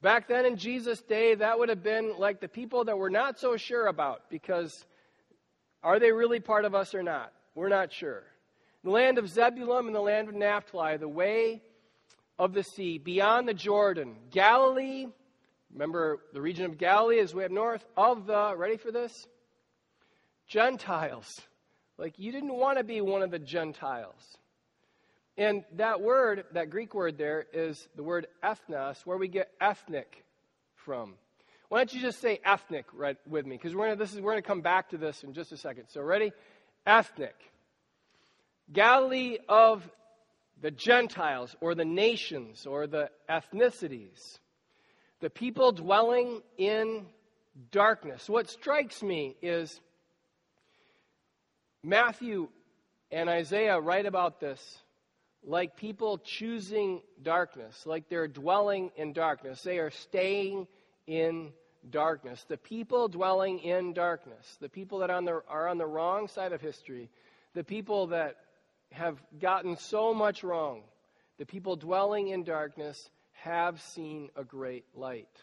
Back 0.00 0.28
then 0.28 0.44
in 0.44 0.56
Jesus' 0.56 1.00
day, 1.00 1.34
that 1.34 1.58
would 1.58 1.70
have 1.70 1.82
been 1.82 2.18
like 2.18 2.40
the 2.40 2.48
people 2.48 2.84
that 2.84 2.98
we're 2.98 3.08
not 3.08 3.38
so 3.38 3.56
sure 3.56 3.86
about 3.86 4.28
because 4.28 4.84
are 5.82 5.98
they 5.98 6.12
really 6.12 6.40
part 6.40 6.64
of 6.64 6.74
us 6.74 6.94
or 6.94 7.02
not? 7.02 7.32
We're 7.54 7.68
not 7.68 7.92
sure. 7.92 8.22
The 8.82 8.90
land 8.90 9.18
of 9.18 9.28
Zebulun 9.28 9.86
and 9.86 9.94
the 9.94 10.00
land 10.00 10.28
of 10.28 10.34
Naphtali, 10.34 10.98
the 10.98 11.08
way 11.08 11.62
of 12.38 12.52
the 12.52 12.62
sea, 12.62 12.98
beyond 12.98 13.48
the 13.48 13.54
Jordan, 13.54 14.16
Galilee, 14.30 15.06
remember 15.72 16.20
the 16.32 16.40
region 16.40 16.64
of 16.64 16.78
Galilee 16.78 17.18
is 17.18 17.34
way 17.34 17.44
up 17.44 17.50
north, 17.50 17.84
of 17.96 18.26
the, 18.26 18.54
ready 18.56 18.76
for 18.76 18.90
this? 18.90 19.26
Gentiles. 20.46 21.40
Like 21.96 22.18
you 22.18 22.32
didn't 22.32 22.54
want 22.54 22.78
to 22.78 22.84
be 22.84 23.00
one 23.00 23.22
of 23.22 23.30
the 23.30 23.38
Gentiles. 23.38 24.36
And 25.36 25.64
that 25.76 26.00
word, 26.00 26.44
that 26.52 26.70
Greek 26.70 26.94
word 26.94 27.18
there, 27.18 27.46
is 27.52 27.88
the 27.96 28.02
word 28.02 28.26
ethnos, 28.42 29.04
where 29.04 29.16
we 29.16 29.28
get 29.28 29.50
ethnic 29.60 30.24
from. 30.74 31.14
Why 31.68 31.78
don't 31.78 31.92
you 31.92 32.00
just 32.00 32.20
say 32.20 32.40
ethnic 32.44 32.86
right 32.92 33.16
with 33.28 33.46
me? 33.46 33.56
Because 33.56 33.74
we're 33.74 33.86
gonna, 33.86 33.96
this 33.96 34.12
is, 34.12 34.20
we're 34.20 34.32
going 34.32 34.42
to 34.42 34.46
come 34.46 34.60
back 34.60 34.90
to 34.90 34.98
this 34.98 35.24
in 35.24 35.32
just 35.32 35.50
a 35.50 35.56
second. 35.56 35.86
So, 35.88 36.02
ready? 36.02 36.32
Ethnic. 36.86 37.34
Galilee 38.72 39.38
of 39.48 39.88
the 40.60 40.70
Gentiles, 40.70 41.54
or 41.60 41.74
the 41.74 41.84
nations, 41.84 42.66
or 42.66 42.86
the 42.86 43.10
ethnicities. 43.28 44.38
The 45.20 45.30
people 45.30 45.72
dwelling 45.72 46.42
in 46.56 47.06
darkness. 47.70 48.28
What 48.28 48.48
strikes 48.48 49.02
me 49.02 49.36
is 49.42 49.80
Matthew 51.82 52.48
and 53.10 53.28
Isaiah 53.28 53.78
write 53.78 54.06
about 54.06 54.40
this 54.40 54.78
like 55.46 55.76
people 55.76 56.18
choosing 56.18 57.02
darkness, 57.22 57.86
like 57.86 58.08
they're 58.08 58.28
dwelling 58.28 58.90
in 58.96 59.12
darkness. 59.12 59.62
They 59.62 59.78
are 59.78 59.90
staying 59.90 60.66
in 61.06 61.52
darkness. 61.90 62.44
The 62.48 62.56
people 62.56 63.08
dwelling 63.08 63.58
in 63.58 63.92
darkness, 63.92 64.56
the 64.60 64.68
people 64.68 65.00
that 65.00 65.10
are 65.10 65.16
on 65.16 65.24
the, 65.24 65.42
are 65.48 65.68
on 65.68 65.78
the 65.78 65.86
wrong 65.86 66.28
side 66.28 66.52
of 66.52 66.60
history, 66.60 67.10
the 67.54 67.64
people 67.64 68.08
that 68.08 68.36
have 68.94 69.18
gotten 69.40 69.76
so 69.76 70.14
much 70.14 70.42
wrong, 70.42 70.82
the 71.38 71.46
people 71.46 71.76
dwelling 71.76 72.28
in 72.28 72.44
darkness 72.44 73.10
have 73.32 73.80
seen 73.80 74.30
a 74.36 74.44
great 74.44 74.84
light. 74.94 75.42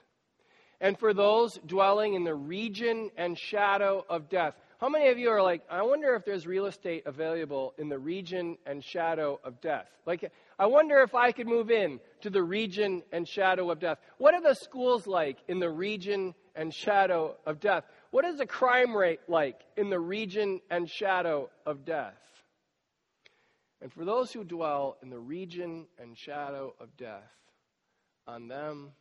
And 0.80 0.98
for 0.98 1.14
those 1.14 1.60
dwelling 1.66 2.16
in 2.16 2.24
the 2.24 2.34
region 2.34 3.12
and 3.16 3.38
shadow 3.38 4.04
of 4.10 4.30
death, 4.30 4.56
how 4.80 4.90
many 4.90 5.10
of 5.10 5.20
you 5.20 5.30
are 5.30 5.44
like, 5.44 5.62
I 5.70 5.84
wonder 5.84 6.16
if 6.16 6.26
there's 6.26 6.48
real 6.48 6.66
estate 6.66 7.04
available 7.06 7.76
in 7.78 7.88
the 7.88 8.00
region 8.00 8.58
and 8.66 8.84
shadow 8.84 9.40
of 9.44 9.62
death? 9.62 9.86
Like, 10.08 10.32
I 10.58 10.66
wonder 10.66 11.02
if 11.02 11.14
I 11.14 11.34
could 11.34 11.46
move 11.46 11.70
in 11.70 12.00
to 12.22 12.32
the 12.32 12.42
region 12.42 13.04
and 13.12 13.28
shadow 13.28 13.70
of 13.70 13.80
death. 13.80 14.00
What 14.18 14.34
are 14.34 14.42
the 14.42 14.56
schools 14.56 15.06
like 15.06 15.38
in 15.48 15.60
the 15.60 15.70
region 15.70 16.34
and 16.56 16.74
shadow 16.74 17.36
of 17.46 17.60
death? 17.60 17.84
What 18.10 18.26
is 18.26 18.40
the 18.40 18.48
crime 18.48 18.98
rate 18.98 19.20
like 19.28 19.60
in 19.78 19.92
the 19.92 20.00
region 20.00 20.62
and 20.72 20.90
shadow 20.90 21.52
of 21.68 21.86
death? 21.86 22.16
And 23.82 23.92
for 23.92 24.06
those 24.06 24.32
who 24.32 24.44
dwell 24.44 24.98
in 25.02 25.10
the 25.10 25.20
region 25.20 25.88
and 26.00 26.16
shadow 26.16 26.76
of 26.80 26.96
death, 26.98 27.32
on 28.28 28.48
them 28.48 28.92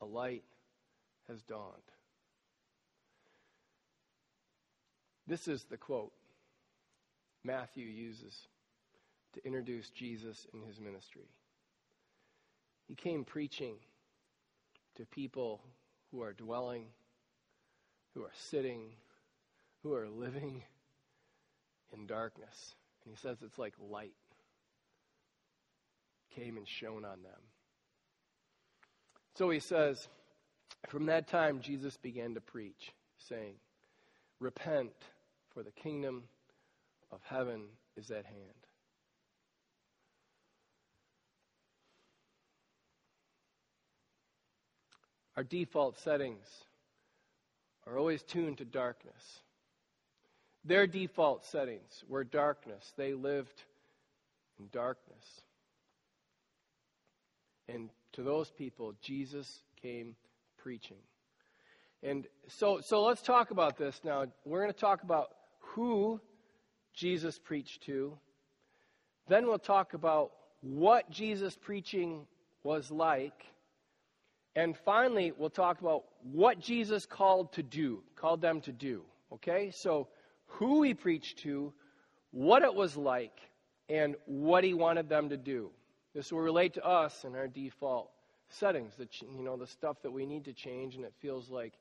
a 0.00 0.04
light 0.04 0.44
has 1.28 1.42
dawned. 1.42 1.72
This 5.26 5.48
is 5.48 5.64
the 5.64 5.78
quote 5.78 6.12
Matthew 7.42 7.86
uses 7.86 8.48
to 9.32 9.44
introduce 9.46 9.88
Jesus 9.88 10.46
in 10.52 10.60
his 10.62 10.78
ministry. 10.78 11.30
He 12.86 12.94
came 12.94 13.24
preaching 13.24 13.76
to 14.96 15.06
people 15.06 15.62
who 16.10 16.22
are 16.22 16.34
dwelling, 16.34 16.86
who 18.14 18.22
are 18.22 18.32
sitting, 18.34 18.92
who 19.82 19.94
are 19.94 20.08
living 20.08 20.62
in 21.92 22.06
darkness. 22.06 22.74
And 23.04 23.14
he 23.14 23.20
says 23.20 23.38
it's 23.42 23.58
like 23.58 23.74
light 23.78 24.14
came 26.34 26.56
and 26.56 26.66
shone 26.66 27.04
on 27.04 27.22
them. 27.22 27.40
So 29.36 29.50
he 29.50 29.60
says, 29.60 30.08
from 30.88 31.06
that 31.06 31.28
time, 31.28 31.60
Jesus 31.60 31.96
began 31.96 32.34
to 32.34 32.40
preach, 32.40 32.92
saying, 33.18 33.54
Repent 34.40 34.92
for 35.52 35.62
the 35.62 35.70
kingdom 35.70 36.24
of 37.12 37.20
heaven 37.24 37.62
is 37.96 38.10
at 38.10 38.24
hand. 38.24 38.64
Our 45.36 45.44
default 45.44 45.98
settings 45.98 46.46
are 47.86 47.98
always 47.98 48.22
tuned 48.22 48.58
to 48.58 48.64
darkness. 48.64 49.40
Their 50.64 50.86
default 50.86 51.44
settings 51.44 52.04
were 52.08 52.24
darkness. 52.24 52.92
They 52.96 53.12
lived 53.12 53.62
in 54.58 54.68
darkness. 54.72 55.42
And 57.68 57.90
to 58.12 58.22
those 58.22 58.50
people, 58.50 58.94
Jesus 59.02 59.62
came 59.80 60.16
preaching. 60.56 60.96
And 62.02 62.26
so, 62.48 62.80
so 62.80 63.02
let's 63.02 63.22
talk 63.22 63.50
about 63.50 63.76
this 63.76 64.00
now. 64.04 64.26
We're 64.44 64.60
going 64.60 64.72
to 64.72 64.78
talk 64.78 65.02
about 65.02 65.30
who 65.58 66.20
Jesus 66.94 67.38
preached 67.38 67.82
to. 67.84 68.16
Then 69.28 69.46
we'll 69.46 69.58
talk 69.58 69.94
about 69.94 70.32
what 70.60 71.10
Jesus' 71.10 71.56
preaching 71.56 72.26
was 72.62 72.90
like. 72.90 73.44
And 74.56 74.76
finally, 74.84 75.32
we'll 75.36 75.50
talk 75.50 75.80
about 75.80 76.04
what 76.22 76.60
Jesus 76.60 77.06
called 77.06 77.52
to 77.54 77.62
do, 77.62 78.02
called 78.16 78.40
them 78.40 78.60
to 78.62 78.72
do. 78.72 79.02
Okay? 79.32 79.70
So, 79.70 80.08
who 80.46 80.82
he 80.82 80.94
preached 80.94 81.38
to, 81.38 81.72
what 82.30 82.62
it 82.62 82.74
was 82.74 82.96
like, 82.96 83.38
and 83.88 84.16
what 84.26 84.64
he 84.64 84.74
wanted 84.74 85.08
them 85.08 85.28
to 85.28 85.36
do. 85.36 85.70
This 86.14 86.32
will 86.32 86.40
relate 86.40 86.74
to 86.74 86.86
us 86.86 87.24
in 87.24 87.34
our 87.34 87.48
default 87.48 88.10
settings, 88.48 88.94
the, 88.96 89.08
you 89.36 89.42
know, 89.42 89.56
the 89.56 89.66
stuff 89.66 90.02
that 90.02 90.12
we 90.12 90.26
need 90.26 90.44
to 90.44 90.52
change, 90.52 90.96
and 90.96 91.04
it 91.04 91.12
feels 91.20 91.50
like 91.50 91.74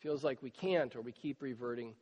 feels 0.00 0.22
like 0.22 0.42
we 0.42 0.50
can't, 0.50 0.94
or 0.94 1.00
we 1.00 1.12
keep 1.12 1.40
reverting 1.40 1.94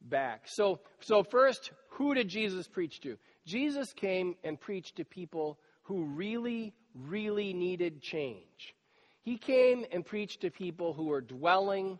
back. 0.00 0.42
So, 0.46 0.80
so 1.00 1.22
first, 1.22 1.70
who 1.90 2.14
did 2.14 2.28
Jesus 2.28 2.66
preach 2.66 3.00
to? 3.00 3.18
Jesus 3.46 3.92
came 3.92 4.36
and 4.42 4.58
preached 4.58 4.96
to 4.96 5.04
people 5.04 5.58
who 5.82 6.04
really, 6.04 6.72
really 6.94 7.52
needed 7.52 8.00
change. 8.00 8.74
He 9.22 9.36
came 9.36 9.84
and 9.92 10.04
preached 10.04 10.40
to 10.40 10.50
people 10.50 10.92
who 10.92 11.04
were 11.06 11.20
dwelling 11.20 11.98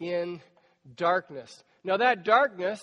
in 0.00 0.40
darkness. 0.96 1.62
Now, 1.84 1.98
that 1.98 2.24
darkness, 2.24 2.80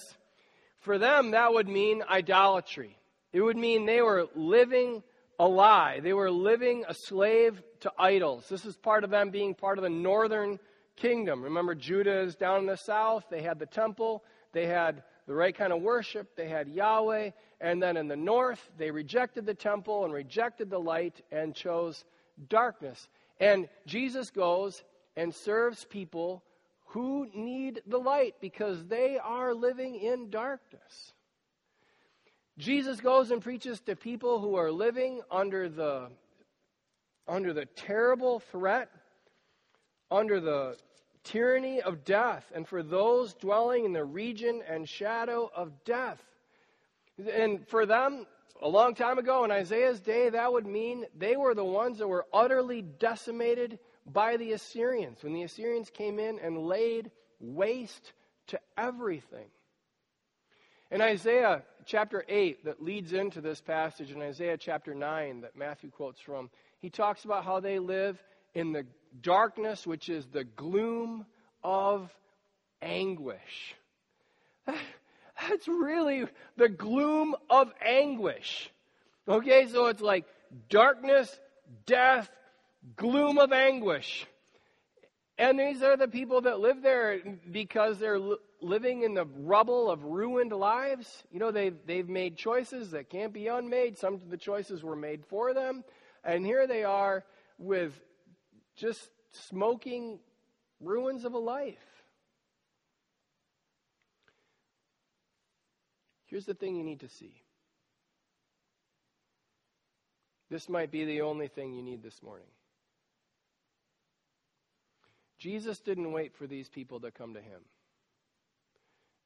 for 0.81 0.97
them, 0.97 1.31
that 1.31 1.53
would 1.53 1.67
mean 1.67 2.03
idolatry. 2.09 2.97
It 3.31 3.41
would 3.41 3.57
mean 3.57 3.85
they 3.85 4.01
were 4.01 4.27
living 4.35 5.03
a 5.39 5.47
lie. 5.47 5.99
They 6.01 6.13
were 6.13 6.29
living 6.29 6.83
a 6.87 6.93
slave 6.93 7.61
to 7.81 7.91
idols. 7.97 8.47
This 8.49 8.65
is 8.65 8.75
part 8.77 9.03
of 9.03 9.09
them 9.09 9.29
being 9.29 9.55
part 9.55 9.77
of 9.77 9.83
the 9.83 9.89
northern 9.89 10.59
kingdom. 10.97 11.43
Remember, 11.43 11.73
Judah 11.73 12.21
is 12.21 12.35
down 12.35 12.59
in 12.59 12.65
the 12.65 12.75
south. 12.75 13.25
They 13.29 13.41
had 13.41 13.57
the 13.57 13.65
temple. 13.65 14.23
They 14.53 14.67
had 14.67 15.03
the 15.27 15.33
right 15.33 15.55
kind 15.55 15.71
of 15.71 15.81
worship. 15.81 16.35
They 16.35 16.47
had 16.47 16.67
Yahweh. 16.67 17.31
And 17.59 17.81
then 17.81 17.95
in 17.95 18.07
the 18.07 18.15
north, 18.15 18.69
they 18.77 18.91
rejected 18.91 19.45
the 19.45 19.53
temple 19.53 20.03
and 20.03 20.13
rejected 20.13 20.69
the 20.69 20.79
light 20.79 21.21
and 21.31 21.55
chose 21.55 22.03
darkness. 22.49 23.07
And 23.39 23.69
Jesus 23.85 24.29
goes 24.29 24.83
and 25.15 25.33
serves 25.33 25.85
people 25.85 26.43
who 26.91 27.27
need 27.33 27.81
the 27.87 27.97
light 27.97 28.35
because 28.41 28.85
they 28.85 29.17
are 29.17 29.53
living 29.53 29.95
in 29.95 30.29
darkness. 30.29 31.13
Jesus 32.57 32.99
goes 32.99 33.31
and 33.31 33.41
preaches 33.41 33.79
to 33.81 33.95
people 33.95 34.39
who 34.39 34.55
are 34.55 34.71
living 34.71 35.21
under 35.31 35.69
the 35.69 36.09
under 37.27 37.53
the 37.53 37.65
terrible 37.65 38.39
threat, 38.39 38.89
under 40.09 40.41
the 40.41 40.75
tyranny 41.23 41.81
of 41.81 42.03
death, 42.03 42.51
and 42.53 42.67
for 42.67 42.83
those 42.83 43.35
dwelling 43.35 43.85
in 43.85 43.93
the 43.93 44.03
region 44.03 44.61
and 44.67 44.89
shadow 44.89 45.49
of 45.55 45.71
death. 45.85 46.21
And 47.33 47.65
for 47.69 47.85
them, 47.85 48.25
a 48.61 48.67
long 48.67 48.95
time 48.95 49.17
ago 49.17 49.45
in 49.45 49.51
Isaiah's 49.51 50.01
day, 50.01 50.29
that 50.29 50.51
would 50.51 50.65
mean 50.65 51.05
they 51.17 51.37
were 51.37 51.55
the 51.55 51.63
ones 51.63 51.99
that 51.99 52.07
were 52.07 52.25
utterly 52.33 52.81
decimated 52.81 53.79
by 54.05 54.37
the 54.37 54.53
Assyrians 54.53 55.23
when 55.23 55.33
the 55.33 55.43
Assyrians 55.43 55.89
came 55.89 56.19
in 56.19 56.39
and 56.39 56.57
laid 56.57 57.11
waste 57.39 58.13
to 58.47 58.59
everything. 58.77 59.47
In 60.91 61.01
Isaiah 61.01 61.63
chapter 61.85 62.25
8, 62.27 62.65
that 62.65 62.83
leads 62.83 63.13
into 63.13 63.39
this 63.39 63.61
passage, 63.61 64.11
in 64.11 64.21
Isaiah 64.21 64.57
chapter 64.57 64.93
9, 64.93 65.41
that 65.41 65.55
Matthew 65.55 65.89
quotes 65.89 66.19
from, 66.19 66.49
he 66.79 66.89
talks 66.89 67.23
about 67.23 67.45
how 67.45 67.59
they 67.59 67.79
live 67.79 68.21
in 68.53 68.73
the 68.73 68.85
darkness, 69.21 69.87
which 69.87 70.09
is 70.09 70.25
the 70.27 70.43
gloom 70.43 71.25
of 71.63 72.13
anguish. 72.81 73.75
that's 74.67 75.67
really 75.67 76.25
the 76.57 76.69
gloom 76.69 77.35
of 77.49 77.71
anguish. 77.81 78.69
Okay, 79.27 79.67
so 79.67 79.85
it's 79.85 80.01
like 80.01 80.25
darkness, 80.69 81.39
death, 81.85 82.29
gloom 82.95 83.37
of 83.37 83.51
anguish. 83.51 84.25
And 85.37 85.59
these 85.59 85.81
are 85.81 85.97
the 85.97 86.07
people 86.07 86.41
that 86.41 86.59
live 86.59 86.81
there 86.81 87.19
because 87.51 87.97
they're 87.97 88.19
living 88.61 89.03
in 89.03 89.15
the 89.15 89.25
rubble 89.25 89.89
of 89.89 90.03
ruined 90.03 90.51
lives. 90.51 91.23
You 91.31 91.39
know, 91.39 91.51
they've, 91.51 91.75
they've 91.85 92.07
made 92.07 92.37
choices 92.37 92.91
that 92.91 93.09
can't 93.09 93.33
be 93.33 93.47
unmade. 93.47 93.97
Some 93.97 94.15
of 94.15 94.29
the 94.29 94.37
choices 94.37 94.83
were 94.83 94.95
made 94.95 95.25
for 95.25 95.53
them. 95.53 95.83
And 96.23 96.45
here 96.45 96.67
they 96.67 96.83
are 96.83 97.23
with 97.57 97.99
just 98.75 99.09
smoking 99.31 100.19
ruins 100.79 101.25
of 101.25 101.33
a 101.33 101.39
life. 101.39 101.77
Here's 106.27 106.45
the 106.45 106.53
thing 106.53 106.75
you 106.75 106.83
need 106.83 107.01
to 107.01 107.09
see. 107.09 107.33
This 110.49 110.69
might 110.69 110.91
be 110.91 111.05
the 111.05 111.21
only 111.21 111.47
thing 111.47 111.73
you 111.73 111.81
need 111.81 112.03
this 112.03 112.21
morning. 112.21 112.47
Jesus 115.41 115.79
didn't 115.79 116.11
wait 116.11 116.35
for 116.35 116.45
these 116.45 116.69
people 116.69 116.99
to 116.99 117.09
come 117.09 117.33
to 117.33 117.41
him. 117.41 117.61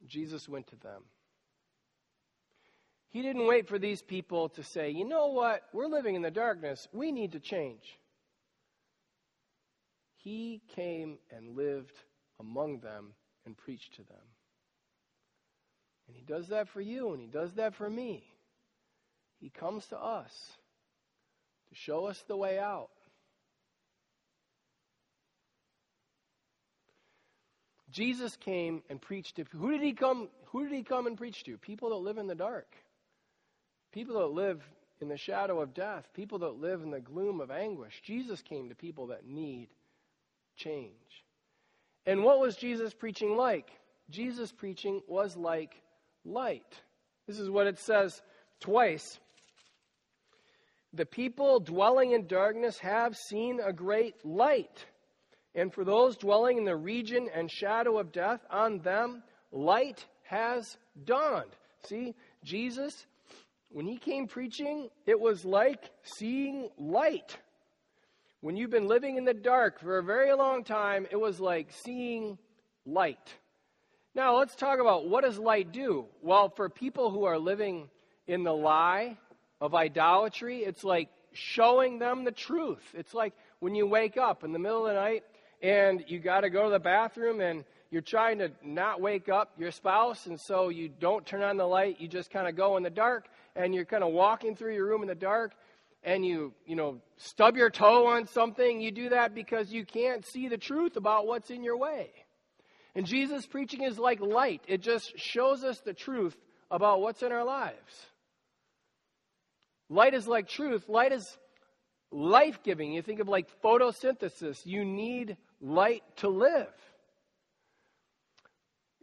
Jesus 0.07 0.47
went 0.47 0.67
to 0.67 0.77
them. 0.77 1.03
He 3.09 3.21
didn't 3.21 3.47
wait 3.47 3.67
for 3.67 3.77
these 3.77 4.01
people 4.01 4.47
to 4.49 4.63
say, 4.63 4.91
you 4.91 5.05
know 5.05 5.27
what, 5.27 5.63
we're 5.73 5.87
living 5.87 6.15
in 6.15 6.21
the 6.21 6.31
darkness, 6.31 6.87
we 6.93 7.11
need 7.11 7.33
to 7.33 7.41
change. 7.41 7.99
He 10.15 10.61
came 10.73 11.17
and 11.35 11.57
lived 11.57 11.95
among 12.39 12.79
them 12.79 13.11
and 13.45 13.57
preached 13.57 13.95
to 13.95 14.03
them. 14.03 14.17
And 16.07 16.15
He 16.15 16.23
does 16.23 16.47
that 16.47 16.69
for 16.69 16.79
you, 16.79 17.11
and 17.11 17.19
He 17.21 17.27
does 17.27 17.53
that 17.55 17.75
for 17.75 17.89
me. 17.89 18.23
He 19.41 19.49
comes 19.49 19.85
to 19.87 19.97
us 19.97 20.31
to 21.69 21.75
show 21.75 22.05
us 22.05 22.23
the 22.29 22.37
way 22.37 22.57
out. 22.57 22.89
Jesus 27.95 28.35
came 28.35 28.83
and 28.89 29.01
preached 29.01 29.37
to 29.37 29.45
who 29.57 29.71
did 29.71 29.81
he 29.81 29.93
come 29.93 30.27
who 30.47 30.63
did 30.63 30.73
he 30.73 30.83
come 30.83 31.07
and 31.07 31.17
preach 31.17 31.45
to? 31.45 31.57
People 31.57 31.91
that 31.91 31.95
live 31.95 32.17
in 32.17 32.27
the 32.27 32.35
dark. 32.35 32.67
People 33.93 34.19
that 34.19 34.33
live 34.33 34.61
in 34.99 35.07
the 35.07 35.17
shadow 35.17 35.61
of 35.61 35.73
death, 35.73 36.05
people 36.13 36.39
that 36.39 36.59
live 36.59 36.81
in 36.81 36.91
the 36.91 36.99
gloom 36.99 37.39
of 37.39 37.51
anguish. 37.51 38.01
Jesus 38.03 38.41
came 38.41 38.67
to 38.67 38.75
people 38.75 39.07
that 39.07 39.25
need 39.25 39.69
change. 40.57 40.91
And 42.05 42.21
what 42.21 42.41
was 42.41 42.57
Jesus 42.57 42.93
preaching 42.93 43.37
like? 43.37 43.69
Jesus 44.09 44.51
preaching 44.51 45.01
was 45.07 45.37
like 45.37 45.81
light. 46.25 46.81
This 47.27 47.39
is 47.39 47.49
what 47.49 47.65
it 47.65 47.79
says 47.79 48.21
twice. 48.59 49.19
The 50.93 51.05
people 51.05 51.61
dwelling 51.61 52.11
in 52.11 52.27
darkness 52.27 52.77
have 52.79 53.15
seen 53.15 53.61
a 53.61 53.71
great 53.71 54.25
light. 54.25 54.85
And 55.55 55.73
for 55.73 55.85
those 55.85 56.17
dwelling 56.17 56.57
in 56.57 56.65
the 56.65 56.75
region 56.75 57.29
and 57.33 57.49
shadow 57.49 57.97
of 57.97 58.11
death, 58.11 58.41
on 58.51 58.79
them 58.79 59.23
light 59.51 60.05
has 60.23 60.77
dawned. 61.05 61.51
See, 61.87 62.13
Jesus, 62.43 63.05
when 63.69 63.87
he 63.87 63.97
came 63.97 64.27
preaching, 64.27 64.89
it 65.05 65.19
was 65.19 65.45
like 65.45 65.89
seeing 66.03 66.69
light. 66.77 67.37
When 68.41 68.57
you've 68.57 68.69
been 68.69 68.87
living 68.87 69.17
in 69.17 69.23
the 69.23 69.33
dark 69.33 69.79
for 69.79 69.97
a 69.97 70.03
very 70.03 70.33
long 70.33 70.65
time, 70.65 71.07
it 71.09 71.15
was 71.15 71.39
like 71.39 71.71
seeing 71.71 72.37
light. 72.85 73.33
Now, 74.13 74.37
let's 74.37 74.55
talk 74.55 74.79
about 74.79 75.07
what 75.07 75.23
does 75.23 75.39
light 75.39 75.71
do? 75.71 76.05
Well, 76.21 76.49
for 76.49 76.69
people 76.69 77.11
who 77.11 77.23
are 77.23 77.39
living 77.39 77.89
in 78.27 78.43
the 78.43 78.53
lie 78.53 79.17
of 79.61 79.73
idolatry, 79.73 80.59
it's 80.59 80.83
like 80.83 81.09
showing 81.33 81.99
them 81.99 82.23
the 82.23 82.31
truth. 82.31 82.83
It's 82.93 83.13
like 83.13 83.33
when 83.59 83.73
you 83.73 83.87
wake 83.87 84.17
up 84.17 84.43
in 84.43 84.51
the 84.51 84.59
middle 84.59 84.85
of 84.85 84.93
the 84.93 84.99
night 84.99 85.23
and 85.61 86.03
you 86.07 86.19
got 86.19 86.41
to 86.41 86.49
go 86.49 86.65
to 86.65 86.69
the 86.69 86.79
bathroom 86.79 87.41
and 87.41 87.63
you're 87.91 88.01
trying 88.01 88.39
to 88.39 88.51
not 88.63 88.99
wake 88.99 89.29
up 89.29 89.53
your 89.57 89.71
spouse 89.71 90.25
and 90.25 90.39
so 90.39 90.69
you 90.69 90.89
don't 90.89 91.25
turn 91.25 91.41
on 91.41 91.57
the 91.57 91.65
light. 91.65 91.99
You 91.99 92.07
just 92.07 92.31
kind 92.31 92.47
of 92.47 92.55
go 92.55 92.77
in 92.77 92.83
the 92.83 92.89
dark 92.89 93.27
and 93.55 93.73
you're 93.73 93.85
kind 93.85 94.03
of 94.03 94.11
walking 94.11 94.55
through 94.55 94.73
your 94.73 94.85
room 94.85 95.01
in 95.01 95.07
the 95.07 95.15
dark 95.15 95.53
and 96.03 96.25
you 96.25 96.53
you 96.65 96.75
know 96.75 97.01
stub 97.17 97.55
your 97.55 97.69
toe 97.69 98.07
on 98.07 98.27
something. 98.27 98.81
You 98.81 98.91
do 98.91 99.09
that 99.09 99.33
because 99.33 99.71
you 99.71 99.85
can't 99.85 100.25
see 100.25 100.47
the 100.47 100.57
truth 100.57 100.97
about 100.97 101.27
what's 101.27 101.49
in 101.49 101.63
your 101.63 101.77
way. 101.77 102.11
And 102.95 103.05
jesus 103.05 103.45
preaching 103.45 103.83
is 103.83 103.99
like 103.99 104.19
light. 104.19 104.61
It 104.67 104.81
just 104.81 105.17
shows 105.17 105.63
us 105.63 105.79
the 105.79 105.93
truth 105.93 106.35
about 106.71 107.01
what's 107.01 107.23
in 107.23 107.31
our 107.31 107.43
lives. 107.43 108.07
Light 109.89 110.13
is 110.13 110.27
like 110.27 110.47
truth. 110.47 110.89
Light 110.89 111.11
is 111.11 111.37
life 112.15 112.63
giving 112.63 112.93
you 112.93 113.01
think 113.01 113.19
of 113.19 113.27
like 113.27 113.47
photosynthesis 113.61 114.65
you 114.65 114.85
need 114.85 115.35
light 115.59 116.03
to 116.17 116.29
live. 116.29 116.73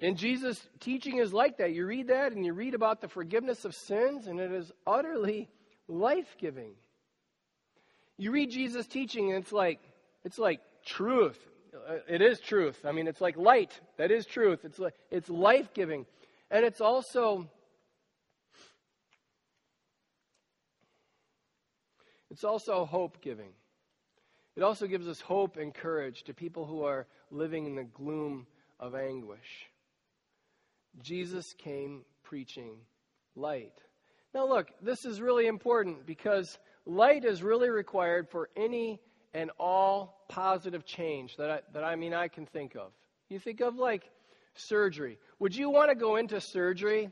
And 0.01 0.17
Jesus' 0.17 0.61
teaching 0.81 1.19
is 1.19 1.33
like 1.33 1.59
that. 1.59 1.73
You 1.73 1.87
read 1.87 2.09
that 2.09 2.33
and 2.33 2.45
you 2.45 2.55
read 2.55 2.75
about 2.75 3.01
the 3.01 3.09
forgiveness 3.09 3.65
of 3.65 3.75
sins, 3.75 4.27
and 4.27 4.41
it 4.41 4.51
is 4.51 4.73
utterly 4.85 5.49
life 5.87 6.37
giving. 6.41 6.73
You 8.17 8.33
read 8.33 8.51
Jesus' 8.51 8.87
teaching, 8.87 9.33
and 9.33 9.43
it's 9.43 9.53
like 9.53 9.79
it's 10.25 10.39
like 10.39 10.61
truth. 10.85 11.39
Uh, 11.75 11.99
it 12.09 12.21
is 12.21 12.41
truth. 12.41 12.81
I 12.85 12.93
mean, 12.93 13.07
it's 13.07 13.21
like 13.21 13.37
light. 13.37 13.79
That 13.97 14.11
is 14.11 14.27
truth. 14.27 14.65
It's 14.65 14.79
like 14.79 14.95
it's 15.11 15.29
life 15.29 15.73
giving, 15.75 16.07
and 16.51 16.65
it's 16.65 16.81
also 16.81 17.49
it's 22.33 22.45
also 22.45 22.87
hope 22.87 23.21
giving. 23.21 23.51
It 24.57 24.63
also 24.63 24.87
gives 24.87 25.07
us 25.07 25.21
hope 25.21 25.59
and 25.59 25.73
courage 25.73 26.23
to 26.25 26.33
people 26.33 26.65
who 26.65 26.83
are 26.83 27.07
living 27.31 27.67
in 27.67 27.75
the 27.75 27.85
gloom 27.85 28.47
of 28.81 28.95
anguish. 28.95 29.69
Jesus 31.03 31.53
came 31.59 32.07
preaching 32.23 32.79
light. 33.37 33.75
Now, 34.35 34.49
look, 34.49 34.71
this 34.81 35.05
is 35.05 35.21
really 35.21 35.47
important 35.47 36.07
because 36.07 36.59
light 36.87 37.27
is 37.27 37.43
really 37.43 37.69
required 37.69 38.31
for 38.31 38.49
any 38.57 38.99
and 39.35 39.51
all 39.61 40.25
positive 40.31 40.87
change 40.87 41.37
that 41.37 41.51
I, 41.51 41.61
that 41.75 41.85
I 41.85 41.97
mean 41.97 42.15
I 42.15 42.29
can 42.29 42.47
think 42.47 42.77
of. 42.77 42.93
You 43.29 43.41
think 43.41 43.61
of 43.61 43.77
like 43.77 44.11
surgery. 44.55 45.19
Would 45.39 45.55
you 45.55 45.69
want 45.69 45.91
to 45.91 45.95
go 45.95 46.17
into 46.17 46.41
surgery 46.41 47.11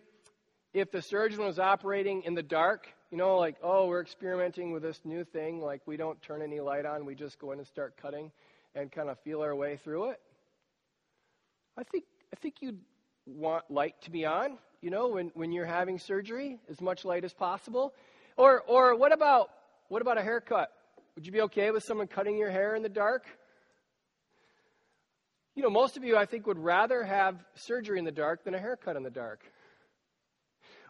if 0.72 0.90
the 0.90 1.02
surgeon 1.02 1.44
was 1.44 1.59
operating 1.59 2.22
in 2.22 2.35
the 2.35 2.42
dark? 2.42 2.88
You 3.11 3.16
know, 3.16 3.38
like, 3.38 3.57
oh, 3.62 3.87
we're 3.87 4.01
experimenting 4.01 4.70
with 4.70 4.83
this 4.83 5.01
new 5.05 5.25
thing. 5.25 5.61
Like, 5.61 5.83
we 5.85 5.96
don't 5.96 6.20
turn 6.23 6.42
any 6.42 6.61
light 6.61 6.87
on. 6.87 7.05
We 7.05 7.16
just 7.16 7.40
go 7.40 7.51
in 7.51 7.59
and 7.59 7.66
start 7.66 7.96
cutting 8.01 8.31
and 8.75 8.90
kind 8.92 9.09
of 9.09 9.18
feel 9.20 9.42
our 9.42 9.55
way 9.55 9.77
through 9.77 10.11
it. 10.11 10.20
I 11.77 11.83
think, 11.83 12.05
I 12.33 12.37
think 12.37 12.57
you'd 12.61 12.79
want 13.27 13.68
light 13.68 14.01
to 14.03 14.11
be 14.11 14.27
on, 14.27 14.59
you 14.81 14.90
know, 14.90 15.09
when, 15.09 15.33
when 15.35 15.51
you're 15.51 15.66
having 15.66 15.99
surgery, 15.99 16.59
as 16.70 16.81
much 16.81 17.05
light 17.05 17.25
as 17.25 17.33
possible. 17.33 17.94
Or, 18.37 18.61
or 18.61 18.94
what 18.94 19.12
about, 19.12 19.51
what 19.88 20.03
about 20.03 20.16
a 20.16 20.23
haircut? 20.23 20.70
Would 21.16 21.27
you 21.27 21.33
be 21.33 21.40
okay 21.42 21.73
with 21.73 21.83
someone 21.83 22.07
cutting 22.07 22.38
your 22.38 22.51
hair 22.51 22.77
in 22.77 22.83
the 22.83 22.88
dark? 22.88 23.25
You 25.57 25.64
know, 25.64 25.70
most 25.70 25.96
of 25.96 26.05
you, 26.05 26.16
I 26.16 26.27
think, 26.27 26.46
would 26.46 26.59
rather 26.59 27.03
have 27.03 27.44
surgery 27.57 27.99
in 27.99 28.05
the 28.05 28.12
dark 28.12 28.44
than 28.44 28.55
a 28.55 28.59
haircut 28.59 28.96
in 28.96 29.03
the 29.03 29.11
dark. 29.11 29.40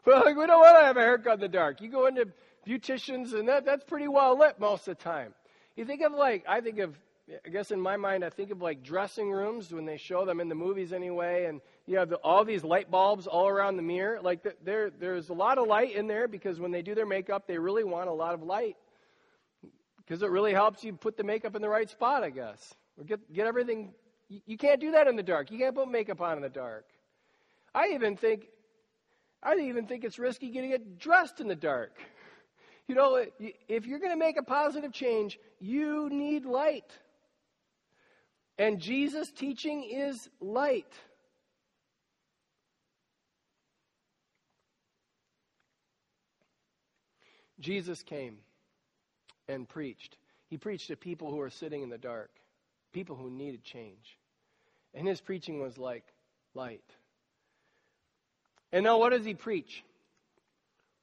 Well, 0.06 0.22
like, 0.24 0.36
we 0.36 0.46
don't 0.46 0.60
want 0.60 0.78
to 0.80 0.86
have 0.86 0.96
a 0.96 1.00
haircut 1.00 1.34
in 1.34 1.40
the 1.40 1.48
dark. 1.48 1.82
You 1.82 1.90
go 1.90 2.06
into 2.06 2.28
beauticians, 2.66 3.34
and 3.34 3.48
that, 3.48 3.66
that's 3.66 3.84
pretty 3.84 4.08
well 4.08 4.38
lit 4.38 4.58
most 4.58 4.88
of 4.88 4.96
the 4.96 5.04
time. 5.04 5.34
You 5.76 5.84
think 5.84 6.02
of 6.02 6.12
like, 6.12 6.44
I 6.48 6.60
think 6.60 6.78
of, 6.78 6.98
I 7.44 7.50
guess 7.50 7.70
in 7.70 7.80
my 7.80 7.96
mind, 7.96 8.24
I 8.24 8.30
think 8.30 8.50
of 8.50 8.62
like 8.62 8.82
dressing 8.82 9.30
rooms 9.30 9.72
when 9.72 9.84
they 9.84 9.98
show 9.98 10.24
them 10.24 10.40
in 10.40 10.48
the 10.48 10.54
movies 10.54 10.92
anyway, 10.92 11.44
and 11.46 11.60
you 11.86 11.98
have 11.98 12.08
the, 12.08 12.16
all 12.16 12.44
these 12.44 12.64
light 12.64 12.90
bulbs 12.90 13.26
all 13.26 13.46
around 13.46 13.76
the 13.76 13.82
mirror. 13.82 14.20
Like 14.22 14.46
there, 14.64 14.90
there's 14.90 15.28
a 15.28 15.34
lot 15.34 15.58
of 15.58 15.66
light 15.66 15.94
in 15.94 16.06
there 16.06 16.28
because 16.28 16.58
when 16.58 16.70
they 16.70 16.82
do 16.82 16.94
their 16.94 17.06
makeup, 17.06 17.46
they 17.46 17.58
really 17.58 17.84
want 17.84 18.08
a 18.08 18.12
lot 18.12 18.34
of 18.34 18.42
light 18.42 18.76
because 19.98 20.22
it 20.22 20.30
really 20.30 20.52
helps 20.52 20.82
you 20.82 20.92
put 20.92 21.16
the 21.16 21.24
makeup 21.24 21.54
in 21.54 21.62
the 21.62 21.68
right 21.68 21.88
spot, 21.88 22.24
I 22.24 22.30
guess, 22.30 22.74
or 22.98 23.04
get 23.04 23.32
get 23.32 23.46
everything. 23.46 23.92
You, 24.28 24.40
you 24.44 24.56
can't 24.56 24.80
do 24.80 24.92
that 24.92 25.06
in 25.06 25.14
the 25.14 25.22
dark. 25.22 25.50
You 25.50 25.58
can't 25.58 25.74
put 25.74 25.88
makeup 25.88 26.20
on 26.20 26.36
in 26.36 26.42
the 26.42 26.48
dark. 26.48 26.84
I 27.72 27.90
even 27.94 28.16
think 28.16 28.48
I 29.42 29.54
don't 29.54 29.66
even 29.66 29.86
think 29.86 30.04
it's 30.04 30.18
risky 30.18 30.50
getting 30.50 30.70
it 30.70 30.98
dressed 30.98 31.40
in 31.40 31.48
the 31.48 31.56
dark. 31.56 31.96
You 32.86 32.94
know, 32.94 33.24
if 33.68 33.86
you're 33.86 34.00
going 34.00 34.12
to 34.12 34.18
make 34.18 34.36
a 34.36 34.42
positive 34.42 34.92
change, 34.92 35.38
you 35.60 36.10
need 36.10 36.44
light. 36.44 36.90
And 38.58 38.80
Jesus' 38.80 39.30
teaching 39.30 39.84
is 39.84 40.28
light. 40.40 40.92
Jesus 47.60 48.02
came 48.02 48.38
and 49.48 49.68
preached. 49.68 50.16
He 50.48 50.58
preached 50.58 50.88
to 50.88 50.96
people 50.96 51.30
who 51.30 51.36
were 51.36 51.50
sitting 51.50 51.82
in 51.82 51.90
the 51.90 51.98
dark, 51.98 52.30
people 52.92 53.16
who 53.16 53.30
needed 53.30 53.62
change. 53.62 54.18
And 54.94 55.06
his 55.06 55.20
preaching 55.20 55.60
was 55.60 55.78
like 55.78 56.04
light. 56.54 56.82
And 58.72 58.84
now, 58.84 58.98
what 58.98 59.10
does 59.10 59.24
he 59.24 59.34
preach? 59.34 59.84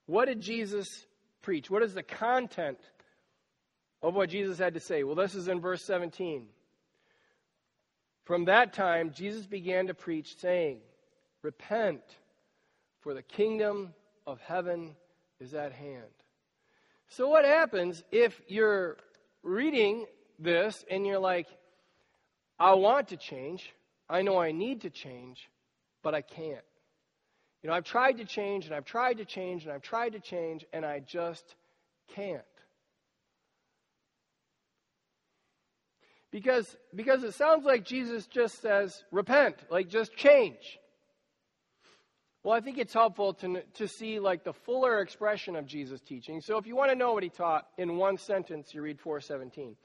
What 0.06 0.25
did 0.25 0.41
Jesus 0.41 1.06
preach? 1.41 1.69
What 1.69 1.84
is 1.84 1.93
the 1.93 2.03
content 2.03 2.80
of 4.01 4.15
what 4.15 4.30
Jesus 4.30 4.58
had 4.58 4.73
to 4.75 4.80
say? 4.80 5.03
Well, 5.03 5.15
this 5.15 5.36
is 5.36 5.47
in 5.47 5.60
verse 5.60 5.84
17. 5.84 6.47
From 8.23 8.45
that 8.45 8.73
time, 8.73 9.12
Jesus 9.13 9.45
began 9.45 9.88
to 9.88 9.93
preach, 9.93 10.38
saying, 10.38 10.80
Repent, 11.41 12.01
for 13.01 13.13
the 13.13 13.21
kingdom 13.21 13.93
of 14.25 14.39
heaven 14.41 14.95
is 15.39 15.53
at 15.53 15.71
hand. 15.71 16.03
So, 17.10 17.30
what 17.30 17.45
happens 17.45 18.03
if 18.12 18.41
you're 18.47 18.97
reading 19.43 20.06
this 20.39 20.84
and 20.89 21.06
you're 21.06 21.19
like, 21.19 21.47
I 22.60 22.73
want 22.73 23.10
to 23.10 23.17
change, 23.17 23.73
I 24.10 24.21
know 24.21 24.38
I 24.38 24.51
need 24.51 24.82
to 24.82 24.89
change, 24.89 25.49
but 26.03 26.15
I 26.15 26.21
can't? 26.21 26.63
You 27.63 27.69
know, 27.69 27.75
I've 27.75 27.85
tried 27.85 28.17
to 28.17 28.25
change 28.25 28.65
and 28.65 28.75
I've 28.75 28.85
tried 28.85 29.17
to 29.17 29.25
change 29.25 29.63
and 29.63 29.71
I've 29.71 29.81
tried 29.81 30.13
to 30.13 30.19
change 30.19 30.65
and 30.73 30.85
I 30.85 30.99
just 30.99 31.55
can't. 32.15 32.41
Because, 36.31 36.75
because 36.93 37.23
it 37.23 37.33
sounds 37.33 37.65
like 37.65 37.85
Jesus 37.85 38.27
just 38.27 38.61
says, 38.61 39.03
repent, 39.11 39.55
like 39.71 39.89
just 39.89 40.15
change. 40.15 40.77
Well, 42.43 42.55
I 42.55 42.61
think 42.61 42.77
it's 42.77 42.93
helpful 42.93 43.33
to, 43.35 43.61
to 43.75 43.87
see 43.87 44.19
like 44.19 44.43
the 44.43 44.53
fuller 44.53 44.99
expression 44.99 45.55
of 45.55 45.65
Jesus' 45.65 46.01
teaching. 46.01 46.41
So 46.41 46.57
if 46.57 46.67
you 46.67 46.75
want 46.75 46.91
to 46.91 46.97
know 46.97 47.13
what 47.13 47.23
he 47.23 47.29
taught 47.29 47.67
in 47.77 47.97
one 47.97 48.17
sentence, 48.17 48.73
you 48.73 48.81
read 48.81 48.99
417. 48.99 49.75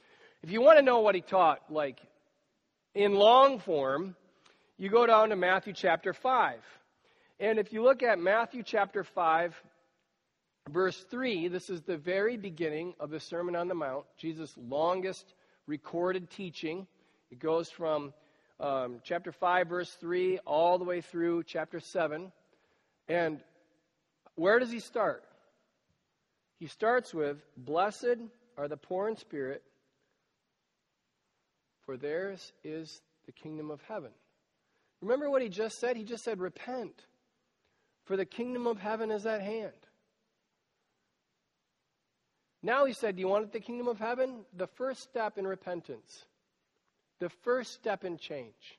If 0.42 0.50
you 0.50 0.60
want 0.60 0.78
to 0.78 0.84
know 0.84 1.00
what 1.00 1.14
he 1.14 1.22
taught 1.22 1.60
like 1.70 1.98
in 2.94 3.14
long 3.14 3.58
form, 3.58 4.14
you 4.76 4.90
go 4.90 5.06
down 5.06 5.30
to 5.30 5.36
Matthew 5.36 5.72
chapter 5.72 6.12
5. 6.12 6.56
And 7.42 7.58
if 7.58 7.72
you 7.72 7.82
look 7.82 8.04
at 8.04 8.20
Matthew 8.20 8.62
chapter 8.62 9.02
5, 9.02 9.60
verse 10.70 11.04
3, 11.10 11.48
this 11.48 11.70
is 11.70 11.82
the 11.82 11.96
very 11.96 12.36
beginning 12.36 12.94
of 13.00 13.10
the 13.10 13.18
Sermon 13.18 13.56
on 13.56 13.66
the 13.66 13.74
Mount, 13.74 14.04
Jesus' 14.16 14.54
longest 14.56 15.34
recorded 15.66 16.30
teaching. 16.30 16.86
It 17.32 17.40
goes 17.40 17.68
from 17.68 18.14
um, 18.60 19.00
chapter 19.02 19.32
5, 19.32 19.66
verse 19.66 19.90
3, 19.94 20.38
all 20.46 20.78
the 20.78 20.84
way 20.84 21.00
through 21.00 21.42
chapter 21.42 21.80
7. 21.80 22.30
And 23.08 23.40
where 24.36 24.60
does 24.60 24.70
he 24.70 24.78
start? 24.78 25.24
He 26.60 26.68
starts 26.68 27.12
with 27.12 27.38
Blessed 27.56 28.18
are 28.56 28.68
the 28.68 28.76
poor 28.76 29.08
in 29.08 29.16
spirit, 29.16 29.64
for 31.84 31.96
theirs 31.96 32.52
is 32.62 33.02
the 33.26 33.32
kingdom 33.32 33.72
of 33.72 33.80
heaven. 33.88 34.12
Remember 35.00 35.28
what 35.28 35.42
he 35.42 35.48
just 35.48 35.80
said? 35.80 35.96
He 35.96 36.04
just 36.04 36.22
said, 36.22 36.38
Repent, 36.38 37.02
for 38.12 38.18
the 38.18 38.26
kingdom 38.26 38.66
of 38.66 38.78
heaven 38.78 39.10
is 39.10 39.24
at 39.24 39.40
hand. 39.40 39.72
Now 42.62 42.84
he 42.84 42.92
said, 42.92 43.16
Do 43.16 43.20
you 43.20 43.28
want 43.28 43.54
the 43.54 43.58
kingdom 43.58 43.88
of 43.88 43.98
heaven? 43.98 44.44
The 44.54 44.66
first 44.66 45.02
step 45.02 45.38
in 45.38 45.46
repentance, 45.46 46.26
the 47.20 47.30
first 47.30 47.72
step 47.72 48.04
in 48.04 48.18
change 48.18 48.78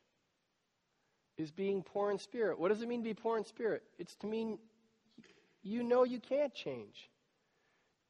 is 1.35 1.49
being 1.49 1.81
poor 1.81 2.11
in 2.11 2.19
spirit. 2.19 2.59
What 2.59 2.69
does 2.69 2.83
it 2.83 2.87
mean 2.87 2.99
to 2.99 3.09
be 3.09 3.15
poor 3.15 3.39
in 3.39 3.43
spirit? 3.43 3.81
It's 3.97 4.13
to 4.17 4.27
mean 4.27 4.59
you 5.63 5.81
know 5.81 6.03
you 6.03 6.19
can't 6.19 6.53
change. 6.53 7.09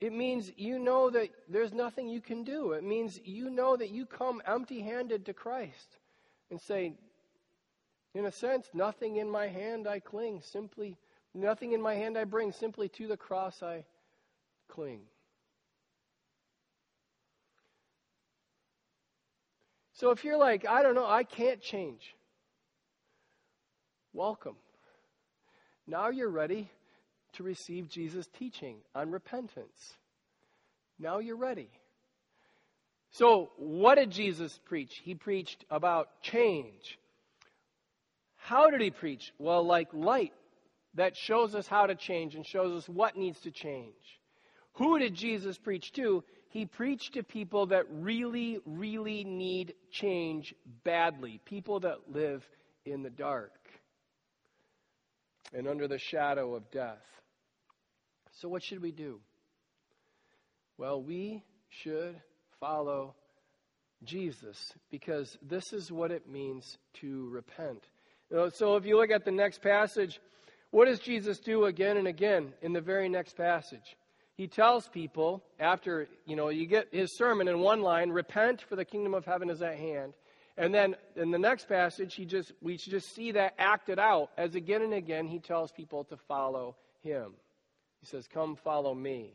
It 0.01 0.11
means 0.11 0.51
you 0.57 0.77
know 0.77 1.09
that 1.09 1.29
there's 1.47 1.71
nothing 1.71 2.09
you 2.09 2.19
can 2.19 2.43
do. 2.43 2.73
It 2.73 2.83
means 2.83 3.17
you 3.23 3.49
know 3.49 3.77
that 3.77 3.91
you 3.91 4.05
come 4.05 4.41
empty 4.45 4.81
handed 4.81 5.27
to 5.27 5.33
Christ 5.33 5.99
and 6.51 6.59
say, 6.59 6.95
in 8.13 8.25
a 8.25 8.31
sense, 8.33 8.69
nothing 8.73 9.15
in 9.15 9.29
my 9.29 9.47
hand 9.47 9.87
I 9.87 10.01
cling, 10.01 10.41
simply, 10.41 10.97
nothing 11.33 11.73
in 11.73 11.81
my 11.81 11.95
hand 11.95 12.17
I 12.17 12.23
bring, 12.23 12.51
simply 12.51 12.89
to 12.89 13.07
the 13.07 13.17
cross 13.17 13.61
I 13.61 13.85
cling. 14.69 15.01
So 19.93 20.11
if 20.11 20.23
you're 20.23 20.37
like, 20.37 20.67
I 20.67 20.83
don't 20.83 20.95
know, 20.95 21.05
I 21.05 21.23
can't 21.23 21.61
change, 21.61 22.15
welcome. 24.11 24.55
Now 25.87 26.09
you're 26.09 26.29
ready 26.29 26.69
to 27.33 27.43
receive 27.43 27.89
Jesus' 27.89 28.27
teaching 28.37 28.77
on 28.95 29.11
repentance. 29.11 29.93
Now 30.99 31.19
you're 31.19 31.37
ready. 31.37 31.69
So, 33.11 33.51
what 33.57 33.95
did 33.95 34.09
Jesus 34.09 34.59
preach? 34.65 35.01
He 35.03 35.13
preached 35.13 35.65
about 35.69 36.21
change. 36.21 36.97
How 38.37 38.69
did 38.69 38.81
he 38.81 38.89
preach? 38.89 39.31
Well, 39.37 39.63
like 39.63 39.89
light 39.93 40.33
that 40.95 41.15
shows 41.15 41.55
us 41.55 41.67
how 41.67 41.85
to 41.85 41.95
change 41.95 42.35
and 42.35 42.45
shows 42.45 42.71
us 42.71 42.89
what 42.89 43.17
needs 43.17 43.39
to 43.41 43.51
change. 43.51 44.19
Who 44.73 44.99
did 44.99 45.13
Jesus 45.13 45.57
preach 45.57 45.91
to? 45.93 46.23
He 46.49 46.65
preached 46.65 47.13
to 47.13 47.23
people 47.23 47.67
that 47.67 47.85
really, 47.89 48.59
really 48.65 49.23
need 49.23 49.73
change 49.91 50.53
badly, 50.83 51.39
people 51.45 51.79
that 51.81 51.97
live 52.11 52.47
in 52.85 53.01
the 53.01 53.09
dark 53.09 53.51
and 55.53 55.67
under 55.67 55.87
the 55.87 55.99
shadow 55.99 56.55
of 56.55 56.69
death. 56.71 57.03
So, 58.33 58.49
what 58.49 58.63
should 58.63 58.81
we 58.81 58.91
do? 58.91 59.19
Well, 60.77 61.01
we 61.01 61.43
should 61.69 62.15
follow 62.59 63.15
Jesus 64.03 64.57
because 64.89 65.37
this 65.41 65.71
is 65.71 65.91
what 65.91 66.11
it 66.11 66.27
means 66.27 66.77
to 67.01 67.29
repent. 67.29 67.83
So, 68.55 68.75
if 68.75 68.85
you 68.85 68.97
look 68.97 69.11
at 69.11 69.25
the 69.25 69.31
next 69.31 69.61
passage, 69.61 70.19
what 70.73 70.85
does 70.85 70.99
Jesus 70.99 71.39
do 71.39 71.65
again 71.65 71.97
and 71.97 72.07
again 72.07 72.53
in 72.61 72.73
the 72.73 72.81
very 72.81 73.07
next 73.07 73.37
passage? 73.37 73.95
he 74.35 74.47
tells 74.47 74.87
people 74.87 75.43
after, 75.59 76.07
you 76.25 76.35
know, 76.35 76.49
you 76.49 76.65
get 76.65 76.87
his 76.91 77.15
sermon 77.15 77.47
in 77.47 77.59
one 77.59 77.81
line, 77.81 78.09
repent 78.09 78.61
for 78.61 78.75
the 78.75 78.85
kingdom 78.85 79.13
of 79.13 79.25
heaven 79.25 79.49
is 79.49 79.61
at 79.61 79.77
hand. 79.77 80.13
And 80.57 80.73
then 80.73 80.95
in 81.15 81.31
the 81.31 81.39
next 81.39 81.67
passage, 81.67 82.15
he 82.15 82.25
just 82.25 82.51
we 82.61 82.77
just 82.77 83.13
see 83.13 83.31
that 83.31 83.55
acted 83.57 83.99
out 83.99 84.29
as 84.37 84.55
again 84.55 84.81
and 84.81 84.93
again 84.93 85.27
he 85.27 85.39
tells 85.39 85.71
people 85.71 86.03
to 86.05 86.17
follow 86.17 86.75
him. 87.01 87.33
He 88.01 88.05
says, 88.05 88.27
"Come 88.27 88.55
follow 88.55 88.93
me." 88.93 89.33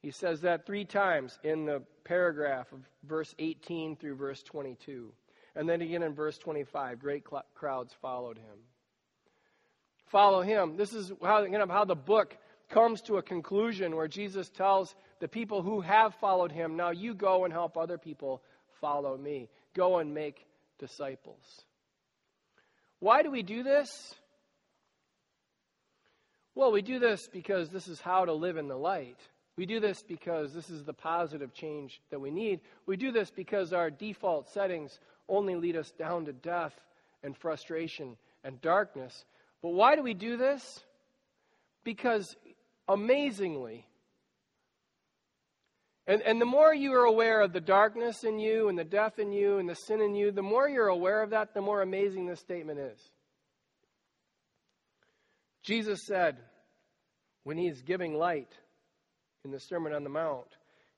He 0.00 0.10
says 0.10 0.42
that 0.42 0.64
3 0.64 0.84
times 0.84 1.38
in 1.42 1.66
the 1.66 1.82
paragraph 2.04 2.72
of 2.72 2.80
verse 3.02 3.34
18 3.38 3.96
through 3.96 4.14
verse 4.14 4.42
22. 4.42 5.12
And 5.54 5.68
then 5.68 5.82
again 5.82 6.02
in 6.02 6.14
verse 6.14 6.38
25, 6.38 7.00
great 7.00 7.24
crowds 7.54 7.92
followed 8.00 8.38
him. 8.38 8.58
Follow 10.10 10.42
him. 10.42 10.76
This 10.76 10.92
is 10.92 11.12
how, 11.22 11.44
you 11.44 11.58
know, 11.58 11.66
how 11.68 11.84
the 11.84 11.94
book 11.94 12.36
comes 12.70 13.00
to 13.02 13.16
a 13.16 13.22
conclusion 13.22 13.96
where 13.96 14.08
Jesus 14.08 14.48
tells 14.48 14.94
the 15.20 15.28
people 15.28 15.62
who 15.62 15.80
have 15.80 16.14
followed 16.16 16.52
him, 16.52 16.76
Now 16.76 16.90
you 16.90 17.14
go 17.14 17.44
and 17.44 17.52
help 17.52 17.76
other 17.76 17.98
people 17.98 18.42
follow 18.80 19.16
me. 19.16 19.48
Go 19.74 19.98
and 19.98 20.14
make 20.14 20.46
disciples. 20.78 21.64
Why 23.00 23.22
do 23.22 23.30
we 23.30 23.42
do 23.42 23.62
this? 23.62 24.14
Well, 26.54 26.72
we 26.72 26.82
do 26.82 26.98
this 26.98 27.28
because 27.32 27.68
this 27.68 27.86
is 27.86 28.00
how 28.00 28.24
to 28.24 28.32
live 28.32 28.56
in 28.56 28.66
the 28.66 28.76
light. 28.76 29.18
We 29.56 29.66
do 29.66 29.80
this 29.80 30.02
because 30.02 30.52
this 30.52 30.70
is 30.70 30.84
the 30.84 30.92
positive 30.92 31.52
change 31.52 32.00
that 32.10 32.20
we 32.20 32.30
need. 32.30 32.60
We 32.86 32.96
do 32.96 33.12
this 33.12 33.30
because 33.30 33.72
our 33.72 33.90
default 33.90 34.48
settings 34.50 34.98
only 35.28 35.56
lead 35.56 35.76
us 35.76 35.90
down 35.92 36.24
to 36.26 36.32
death 36.32 36.74
and 37.22 37.36
frustration 37.36 38.16
and 38.44 38.60
darkness. 38.60 39.24
But 39.62 39.70
why 39.70 39.96
do 39.96 40.02
we 40.02 40.14
do 40.14 40.36
this? 40.36 40.80
Because 41.84 42.36
amazingly. 42.86 43.86
And, 46.06 46.22
and 46.22 46.40
the 46.40 46.46
more 46.46 46.74
you 46.74 46.94
are 46.94 47.04
aware 47.04 47.42
of 47.42 47.52
the 47.52 47.60
darkness 47.60 48.24
in 48.24 48.38
you 48.38 48.68
and 48.68 48.78
the 48.78 48.84
death 48.84 49.18
in 49.18 49.30
you 49.32 49.58
and 49.58 49.68
the 49.68 49.74
sin 49.74 50.00
in 50.00 50.14
you, 50.14 50.32
the 50.32 50.42
more 50.42 50.68
you're 50.68 50.88
aware 50.88 51.22
of 51.22 51.30
that, 51.30 51.52
the 51.52 51.60
more 51.60 51.82
amazing 51.82 52.26
this 52.26 52.40
statement 52.40 52.78
is. 52.78 52.98
Jesus 55.62 56.06
said, 56.06 56.38
when 57.44 57.58
he's 57.58 57.82
giving 57.82 58.14
light 58.14 58.52
in 59.44 59.50
the 59.50 59.60
Sermon 59.60 59.92
on 59.92 60.02
the 60.02 60.10
Mount, 60.10 60.48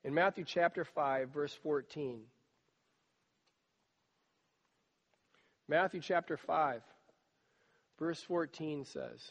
in 0.04 0.14
Matthew 0.14 0.44
chapter 0.44 0.84
5, 0.84 1.30
verse 1.30 1.56
14. 1.62 2.20
Matthew 5.68 6.00
chapter 6.00 6.36
5, 6.36 6.82
verse 8.00 8.20
14 8.22 8.84
says, 8.86 9.30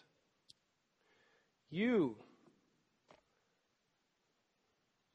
You 1.70 2.16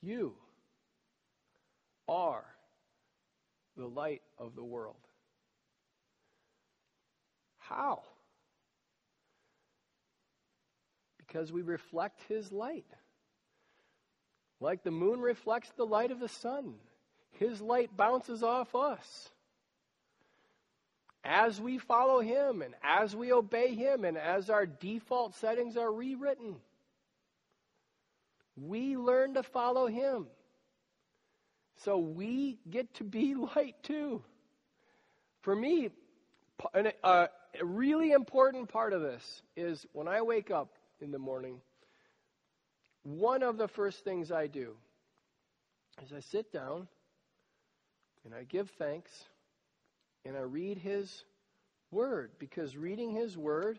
you 0.03 0.35
are 2.07 2.45
the 3.77 3.87
light 3.87 4.21
of 4.39 4.55
the 4.55 4.63
world. 4.63 4.97
How? 7.59 8.03
Because 11.17 11.51
we 11.51 11.63
reflect 11.63 12.21
His 12.29 12.53
light. 12.53 12.85
Like 14.61 14.85
the 14.85 14.91
moon 14.91 15.21
reflects 15.21 15.71
the 15.77 15.87
light 15.87 16.11
of 16.11 16.21
the 16.21 16.29
sun, 16.29 16.75
His 17.33 17.63
light 17.63 17.97
bounces 17.97 18.43
off 18.43 18.75
us. 18.75 19.31
As 21.25 21.61
we 21.61 21.79
follow 21.79 22.21
Him 22.21 22.63
and 22.63 22.75
as 22.83 23.17
we 23.17 23.33
obey 23.33 23.75
Him 23.75 24.05
and 24.05 24.19
as 24.19 24.51
our 24.51 24.67
default 24.67 25.35
settings 25.37 25.77
are 25.77 25.93
rewritten, 25.93 26.57
we 28.57 28.97
learn 28.97 29.35
to 29.35 29.43
follow 29.43 29.87
Him. 29.87 30.27
So 31.85 31.99
we 31.99 32.59
get 32.71 32.93
to 32.95 33.05
be 33.05 33.35
light 33.57 33.77
too. 33.83 34.23
For 35.43 35.55
me, 35.55 35.91
uh, 37.03 37.27
a 37.61 37.65
really 37.65 38.13
important 38.13 38.69
part 38.69 38.93
of 38.93 39.01
this 39.01 39.43
is 39.57 39.87
when 39.93 40.09
I 40.09 40.23
wake 40.23 40.51
up 40.51 40.71
in 41.01 41.11
the 41.11 41.19
morning, 41.19 41.61
one 43.03 43.43
of 43.43 43.59
the 43.59 43.69
first 43.69 44.05
things 44.05 44.33
I 44.33 44.47
do 44.47 44.75
is 46.03 46.13
I 46.13 46.21
sit 46.21 46.53
down 46.53 46.89
and 48.25 48.35
I 48.35 48.45
give 48.45 48.71
thanks 48.79 49.11
and 50.25 50.37
I 50.37 50.41
read 50.41 50.79
His 50.79 51.25
Word 51.91 52.33
because 52.39 52.77
reading 52.77 53.13
His 53.13 53.37
Word 53.37 53.79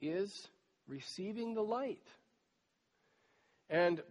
is 0.00 0.48
receiving 0.86 1.54
the 1.54 1.62
light. 1.62 2.06
And 3.70 4.02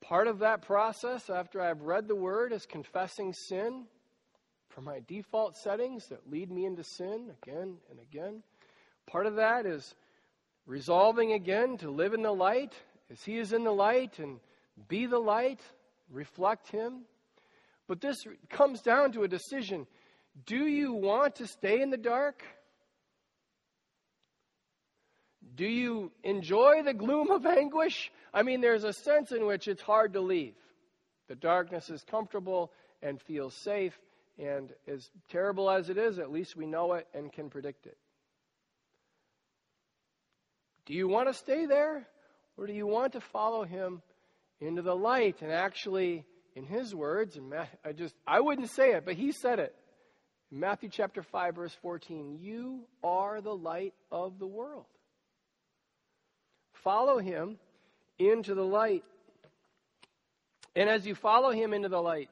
part 0.00 0.26
of 0.28 0.40
that 0.40 0.62
process, 0.62 1.28
after 1.28 1.60
I've 1.60 1.82
read 1.82 2.08
the 2.08 2.16
Word, 2.16 2.52
is 2.52 2.66
confessing 2.66 3.32
sin 3.32 3.84
for 4.68 4.80
my 4.80 5.00
default 5.06 5.56
settings 5.56 6.06
that 6.08 6.30
lead 6.30 6.50
me 6.50 6.64
into 6.64 6.84
sin 6.84 7.30
again 7.42 7.76
and 7.90 7.98
again. 8.00 8.42
Part 9.06 9.26
of 9.26 9.36
that 9.36 9.66
is 9.66 9.94
resolving 10.66 11.32
again 11.32 11.76
to 11.78 11.90
live 11.90 12.14
in 12.14 12.22
the 12.22 12.32
light 12.32 12.72
as 13.10 13.22
He 13.22 13.38
is 13.38 13.52
in 13.52 13.64
the 13.64 13.72
light 13.72 14.18
and 14.18 14.40
be 14.88 15.06
the 15.06 15.18
light, 15.18 15.60
reflect 16.10 16.70
Him. 16.70 17.02
But 17.86 18.00
this 18.00 18.24
comes 18.48 18.80
down 18.80 19.12
to 19.12 19.24
a 19.24 19.28
decision. 19.28 19.86
Do 20.46 20.66
you 20.66 20.92
want 20.92 21.36
to 21.36 21.46
stay 21.46 21.82
in 21.82 21.90
the 21.90 21.96
dark? 21.96 22.42
Do 25.54 25.66
you 25.66 26.10
enjoy 26.24 26.82
the 26.82 26.94
gloom 26.94 27.30
of 27.30 27.44
anguish? 27.44 28.10
I 28.32 28.42
mean, 28.42 28.60
there's 28.60 28.84
a 28.84 28.92
sense 28.92 29.32
in 29.32 29.46
which 29.46 29.68
it's 29.68 29.82
hard 29.82 30.14
to 30.14 30.20
leave. 30.20 30.54
The 31.28 31.34
darkness 31.34 31.90
is 31.90 32.02
comfortable 32.04 32.72
and 33.02 33.20
feels 33.20 33.54
safe, 33.54 33.98
and 34.38 34.72
as 34.88 35.10
terrible 35.30 35.70
as 35.70 35.90
it 35.90 35.98
is, 35.98 36.18
at 36.18 36.30
least 36.30 36.56
we 36.56 36.66
know 36.66 36.94
it 36.94 37.06
and 37.12 37.32
can 37.32 37.50
predict 37.50 37.86
it. 37.86 37.98
Do 40.86 40.94
you 40.94 41.08
want 41.08 41.28
to 41.28 41.34
stay 41.34 41.66
there? 41.66 42.06
Or 42.56 42.66
do 42.66 42.72
you 42.72 42.86
want 42.86 43.12
to 43.12 43.20
follow 43.20 43.64
him 43.64 44.02
into 44.60 44.82
the 44.82 44.94
light 44.94 45.42
and 45.42 45.52
actually 45.52 46.24
in 46.54 46.64
his 46.64 46.94
words, 46.94 47.36
and 47.36 47.52
I 47.84 47.92
just 47.92 48.14
I 48.26 48.40
wouldn't 48.40 48.70
say 48.70 48.92
it, 48.92 49.04
but 49.04 49.14
he 49.14 49.32
said 49.32 49.58
it. 49.58 49.74
Matthew 50.54 50.90
chapter 50.90 51.22
5 51.22 51.54
verse 51.54 51.76
14, 51.80 52.38
you 52.38 52.80
are 53.02 53.40
the 53.40 53.56
light 53.56 53.94
of 54.10 54.38
the 54.38 54.46
world. 54.46 54.84
Follow 56.74 57.18
him 57.18 57.58
into 58.18 58.54
the 58.54 58.64
light. 58.64 59.02
And 60.76 60.90
as 60.90 61.06
you 61.06 61.14
follow 61.14 61.52
him 61.52 61.72
into 61.72 61.88
the 61.88 62.02
light, 62.02 62.28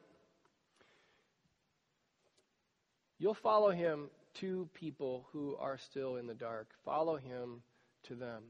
you'll 3.17 3.33
follow 3.33 3.71
him 3.71 4.09
to 4.35 4.69
people 4.75 5.25
who 5.33 5.55
are 5.59 5.79
still 5.79 6.17
in 6.17 6.27
the 6.27 6.35
dark. 6.35 6.67
Follow 6.85 7.17
him 7.17 7.63
to 8.03 8.13
them. 8.13 8.43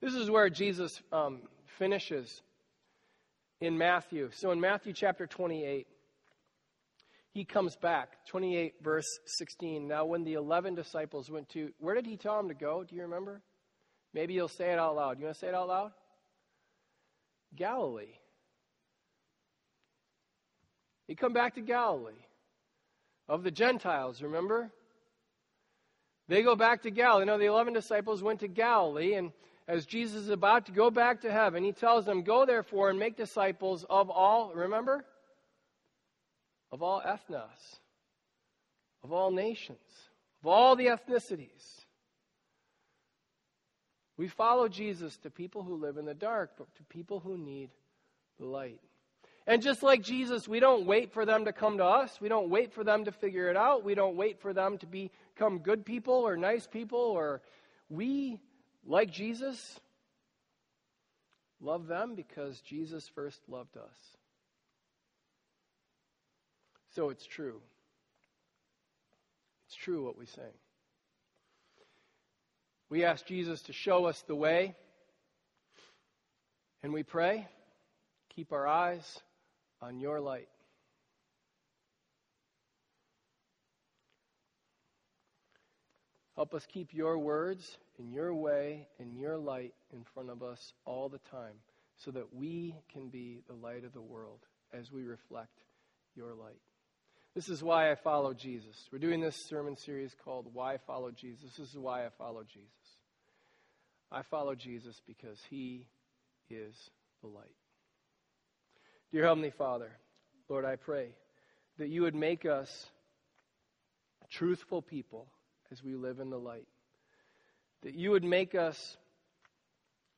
This 0.00 0.14
is 0.14 0.30
where 0.30 0.48
Jesus 0.48 1.00
um, 1.12 1.42
finishes 1.78 2.40
in 3.60 3.76
Matthew. 3.76 4.30
So 4.32 4.52
in 4.52 4.60
Matthew 4.60 4.94
chapter 4.94 5.26
28, 5.26 5.86
he 7.32 7.44
comes 7.44 7.76
back. 7.76 8.26
28, 8.26 8.74
verse 8.82 9.06
16. 9.38 9.88
Now, 9.88 10.04
when 10.04 10.22
the 10.22 10.34
11 10.34 10.74
disciples 10.74 11.30
went 11.30 11.48
to, 11.50 11.70
where 11.78 11.94
did 11.94 12.06
he 12.06 12.16
tell 12.16 12.36
them 12.36 12.48
to 12.48 12.54
go? 12.54 12.84
Do 12.84 12.94
you 12.94 13.02
remember? 13.02 13.40
Maybe 14.12 14.34
you'll 14.34 14.48
say 14.48 14.72
it 14.72 14.78
out 14.78 14.96
loud. 14.96 15.18
You 15.18 15.24
want 15.24 15.36
to 15.36 15.40
say 15.40 15.48
it 15.48 15.54
out 15.54 15.68
loud? 15.68 15.92
Galilee. 17.56 18.14
He 21.08 21.14
come 21.14 21.32
back 21.32 21.54
to 21.54 21.62
Galilee. 21.62 22.12
Of 23.28 23.44
the 23.44 23.50
Gentiles, 23.50 24.20
remember? 24.20 24.70
They 26.28 26.42
go 26.42 26.54
back 26.54 26.82
to 26.82 26.90
Galilee. 26.90 27.24
Now, 27.24 27.38
the 27.38 27.46
11 27.46 27.72
disciples 27.72 28.22
went 28.22 28.40
to 28.40 28.48
Galilee, 28.48 29.14
and 29.14 29.32
as 29.68 29.86
Jesus 29.86 30.24
is 30.24 30.28
about 30.28 30.66
to 30.66 30.72
go 30.72 30.90
back 30.90 31.22
to 31.22 31.32
heaven, 31.32 31.64
he 31.64 31.72
tells 31.72 32.04
them, 32.04 32.22
Go 32.22 32.44
therefore 32.44 32.90
and 32.90 32.98
make 32.98 33.16
disciples 33.16 33.86
of 33.88 34.10
all, 34.10 34.52
remember? 34.54 35.04
Of 36.72 36.82
all 36.82 37.00
ethnos, 37.00 37.78
of 39.04 39.12
all 39.12 39.30
nations, 39.30 39.78
of 40.42 40.48
all 40.48 40.74
the 40.74 40.86
ethnicities. 40.86 41.84
We 44.16 44.26
follow 44.26 44.68
Jesus 44.68 45.16
to 45.18 45.30
people 45.30 45.62
who 45.62 45.76
live 45.76 45.96
in 45.96 46.04
the 46.04 46.14
dark, 46.14 46.52
but 46.58 46.74
to 46.76 46.82
people 46.84 47.20
who 47.20 47.38
need 47.38 47.70
the 48.38 48.46
light. 48.46 48.80
And 49.46 49.60
just 49.60 49.82
like 49.82 50.02
Jesus, 50.02 50.46
we 50.46 50.60
don't 50.60 50.86
wait 50.86 51.12
for 51.12 51.26
them 51.26 51.44
to 51.44 51.52
come 51.52 51.78
to 51.78 51.84
us. 51.84 52.20
We 52.20 52.28
don't 52.28 52.48
wait 52.48 52.72
for 52.72 52.84
them 52.84 53.04
to 53.04 53.12
figure 53.12 53.50
it 53.50 53.56
out. 53.56 53.84
We 53.84 53.94
don't 53.94 54.16
wait 54.16 54.40
for 54.40 54.52
them 54.52 54.78
to 54.78 54.86
become 54.86 55.58
good 55.58 55.84
people 55.84 56.14
or 56.14 56.36
nice 56.36 56.66
people 56.66 56.98
or 56.98 57.42
we 57.88 58.40
like 58.86 59.10
Jesus, 59.10 59.78
love 61.60 61.86
them 61.86 62.14
because 62.14 62.60
Jesus 62.60 63.08
first 63.08 63.40
loved 63.48 63.76
us. 63.76 64.16
So 66.94 67.08
it's 67.08 67.26
true. 67.26 67.60
It's 69.66 69.76
true 69.76 70.04
what 70.04 70.18
we 70.18 70.26
say. 70.26 70.50
We 72.90 73.04
ask 73.04 73.24
Jesus 73.26 73.62
to 73.62 73.72
show 73.72 74.04
us 74.04 74.22
the 74.26 74.34
way, 74.34 74.74
and 76.82 76.92
we 76.92 77.02
pray, 77.02 77.48
keep 78.34 78.52
our 78.52 78.66
eyes 78.66 79.02
on 79.80 79.98
your 79.98 80.20
light. 80.20 80.48
Help 86.36 86.52
us 86.52 86.66
keep 86.72 86.92
your 86.92 87.18
words 87.18 87.78
in 87.98 88.10
your 88.10 88.34
way 88.34 88.88
and 88.98 89.16
your 89.16 89.38
light 89.38 89.72
in 89.92 90.04
front 90.12 90.28
of 90.28 90.42
us 90.42 90.72
all 90.84 91.08
the 91.08 91.20
time 91.30 91.54
so 92.04 92.10
that 92.10 92.34
we 92.34 92.74
can 92.92 93.08
be 93.08 93.40
the 93.48 93.54
light 93.54 93.84
of 93.84 93.92
the 93.92 94.02
world 94.02 94.40
as 94.72 94.90
we 94.90 95.02
reflect 95.04 95.60
your 96.14 96.34
light. 96.34 96.60
This 97.34 97.48
is 97.48 97.62
why 97.62 97.90
I 97.90 97.94
follow 97.94 98.34
Jesus. 98.34 98.88
We're 98.92 98.98
doing 98.98 99.22
this 99.22 99.36
sermon 99.36 99.74
series 99.76 100.14
called 100.22 100.48
Why 100.52 100.76
Follow 100.86 101.10
Jesus. 101.10 101.56
This 101.56 101.70
is 101.70 101.78
why 101.78 102.04
I 102.04 102.10
follow 102.18 102.42
Jesus. 102.42 102.68
I 104.10 104.20
follow 104.20 104.54
Jesus 104.54 105.00
because 105.06 105.38
he 105.48 105.86
is 106.50 106.74
the 107.22 107.28
light. 107.28 107.56
Dear 109.12 109.24
Heavenly 109.24 109.50
Father, 109.50 109.90
Lord, 110.50 110.66
I 110.66 110.76
pray 110.76 111.14
that 111.78 111.88
you 111.88 112.02
would 112.02 112.14
make 112.14 112.44
us 112.44 112.90
truthful 114.28 114.82
people 114.82 115.26
as 115.70 115.82
we 115.82 115.94
live 115.94 116.20
in 116.20 116.28
the 116.28 116.38
light. 116.38 116.68
That 117.82 117.94
you 117.94 118.10
would 118.10 118.24
make 118.24 118.54
us 118.54 118.98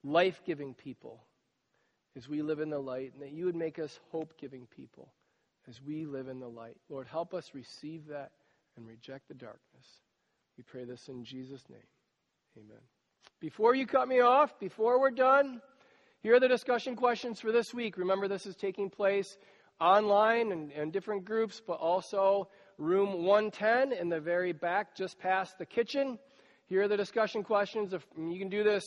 life 0.03 0.41
giving 0.45 0.75
people 0.75 1.23
as 2.17 2.29
we 2.29 2.43
live 2.43 2.59
in 2.59 2.71
the 2.71 2.79
light, 2.81 3.13
and 3.13 3.23
that 3.23 3.33
you 3.33 3.45
would 3.45 3.55
make 3.55 3.79
us 3.79 4.01
hope 4.11 4.35
giving 4.37 4.67
people 4.67 5.13
as 5.69 5.81
we 5.83 6.05
live 6.07 6.29
in 6.29 6.41
the 6.41 6.49
light. 6.49 6.77
Lord, 6.89 7.07
help 7.07 7.35
us 7.35 7.51
receive 7.55 8.07
that 8.09 8.33
and 8.77 8.87
reject 8.87 9.29
the 9.29 9.35
darkness. 9.35 9.87
We 10.57 10.65
pray 10.65 10.85
this 10.85 11.09
in 11.09 11.25
Jesus' 11.25 11.65
name. 11.69 11.79
Amen. 12.57 12.81
Before 13.41 13.75
you 13.75 13.87
cut 13.87 14.09
me 14.09 14.21
off, 14.21 14.59
before 14.59 15.01
we're 15.01 15.11
done, 15.11 15.61
here 16.23 16.37
are 16.37 16.41
the 16.41 16.49
discussion 16.49 16.97
questions 16.97 17.41
for 17.41 17.53
this 17.53 17.75
week. 17.75 17.99
Remember, 17.99 18.29
this 18.29 18.47
is 18.47 18.57
taking 18.57 18.89
place 18.89 19.37
online 19.81 20.53
and, 20.53 20.73
and 20.73 20.93
different 20.93 21.25
groups, 21.25 21.61
but 21.67 21.75
also 21.75 22.49
room 22.79 23.25
110 23.25 23.93
in 23.93 24.09
the 24.09 24.21
very 24.21 24.53
back, 24.53 24.97
just 24.97 25.19
past 25.19 25.59
the 25.59 25.67
kitchen. 25.67 26.19
Here 26.67 26.83
are 26.83 26.89
the 26.89 26.97
discussion 26.97 27.43
questions. 27.43 27.93
If 27.93 28.07
you 28.17 28.39
can 28.39 28.49
do 28.49 28.65
this 28.65 28.83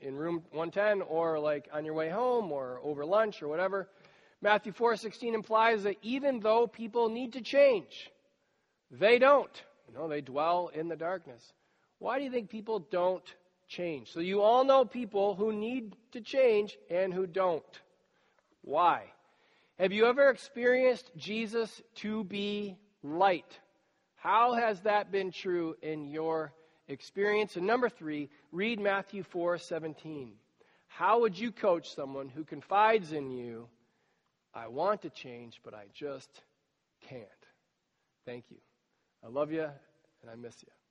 in 0.00 0.16
room 0.16 0.42
110 0.50 1.02
or 1.02 1.38
like 1.38 1.68
on 1.72 1.84
your 1.84 1.94
way 1.94 2.10
home 2.10 2.50
or 2.52 2.80
over 2.82 3.04
lunch 3.04 3.42
or 3.42 3.48
whatever. 3.48 3.88
Matthew 4.42 4.72
4:16 4.72 5.34
implies 5.34 5.84
that 5.84 5.96
even 6.02 6.40
though 6.40 6.66
people 6.66 7.08
need 7.08 7.32
to 7.32 7.40
change, 7.40 8.10
they 8.90 9.18
don't. 9.18 9.64
You 9.88 9.94
know, 9.94 10.08
they 10.08 10.20
dwell 10.20 10.68
in 10.68 10.88
the 10.88 10.96
darkness. 10.96 11.54
Why 11.98 12.18
do 12.18 12.24
you 12.24 12.30
think 12.30 12.50
people 12.50 12.80
don't 12.80 13.24
change? 13.68 14.12
So 14.12 14.20
you 14.20 14.42
all 14.42 14.64
know 14.64 14.84
people 14.84 15.34
who 15.34 15.52
need 15.52 15.96
to 16.10 16.20
change 16.20 16.76
and 16.90 17.14
who 17.14 17.26
don't. 17.26 17.80
Why? 18.60 19.10
Have 19.78 19.92
you 19.92 20.06
ever 20.06 20.28
experienced 20.28 21.10
Jesus 21.16 21.80
to 21.96 22.24
be 22.24 22.76
light. 23.02 23.58
How 24.16 24.54
has 24.54 24.80
that 24.82 25.10
been 25.10 25.32
true 25.32 25.76
in 25.82 26.06
your 26.06 26.52
experience? 26.88 27.56
And 27.56 27.66
number 27.66 27.88
three, 27.88 28.30
read 28.52 28.78
Matthew 28.80 29.22
4:17. 29.22 30.38
How 30.86 31.20
would 31.20 31.38
you 31.38 31.50
coach 31.50 31.94
someone 31.94 32.28
who 32.28 32.44
confides 32.44 33.12
in 33.12 33.30
you, 33.30 33.68
I 34.54 34.68
want 34.68 35.02
to 35.02 35.10
change, 35.10 35.60
but 35.64 35.74
I 35.74 35.84
just 35.94 36.30
can't? 37.08 37.22
Thank 38.26 38.44
you. 38.50 38.58
I 39.24 39.28
love 39.28 39.52
you, 39.52 39.62
and 39.62 40.30
I 40.30 40.34
miss 40.34 40.54
you. 40.62 40.81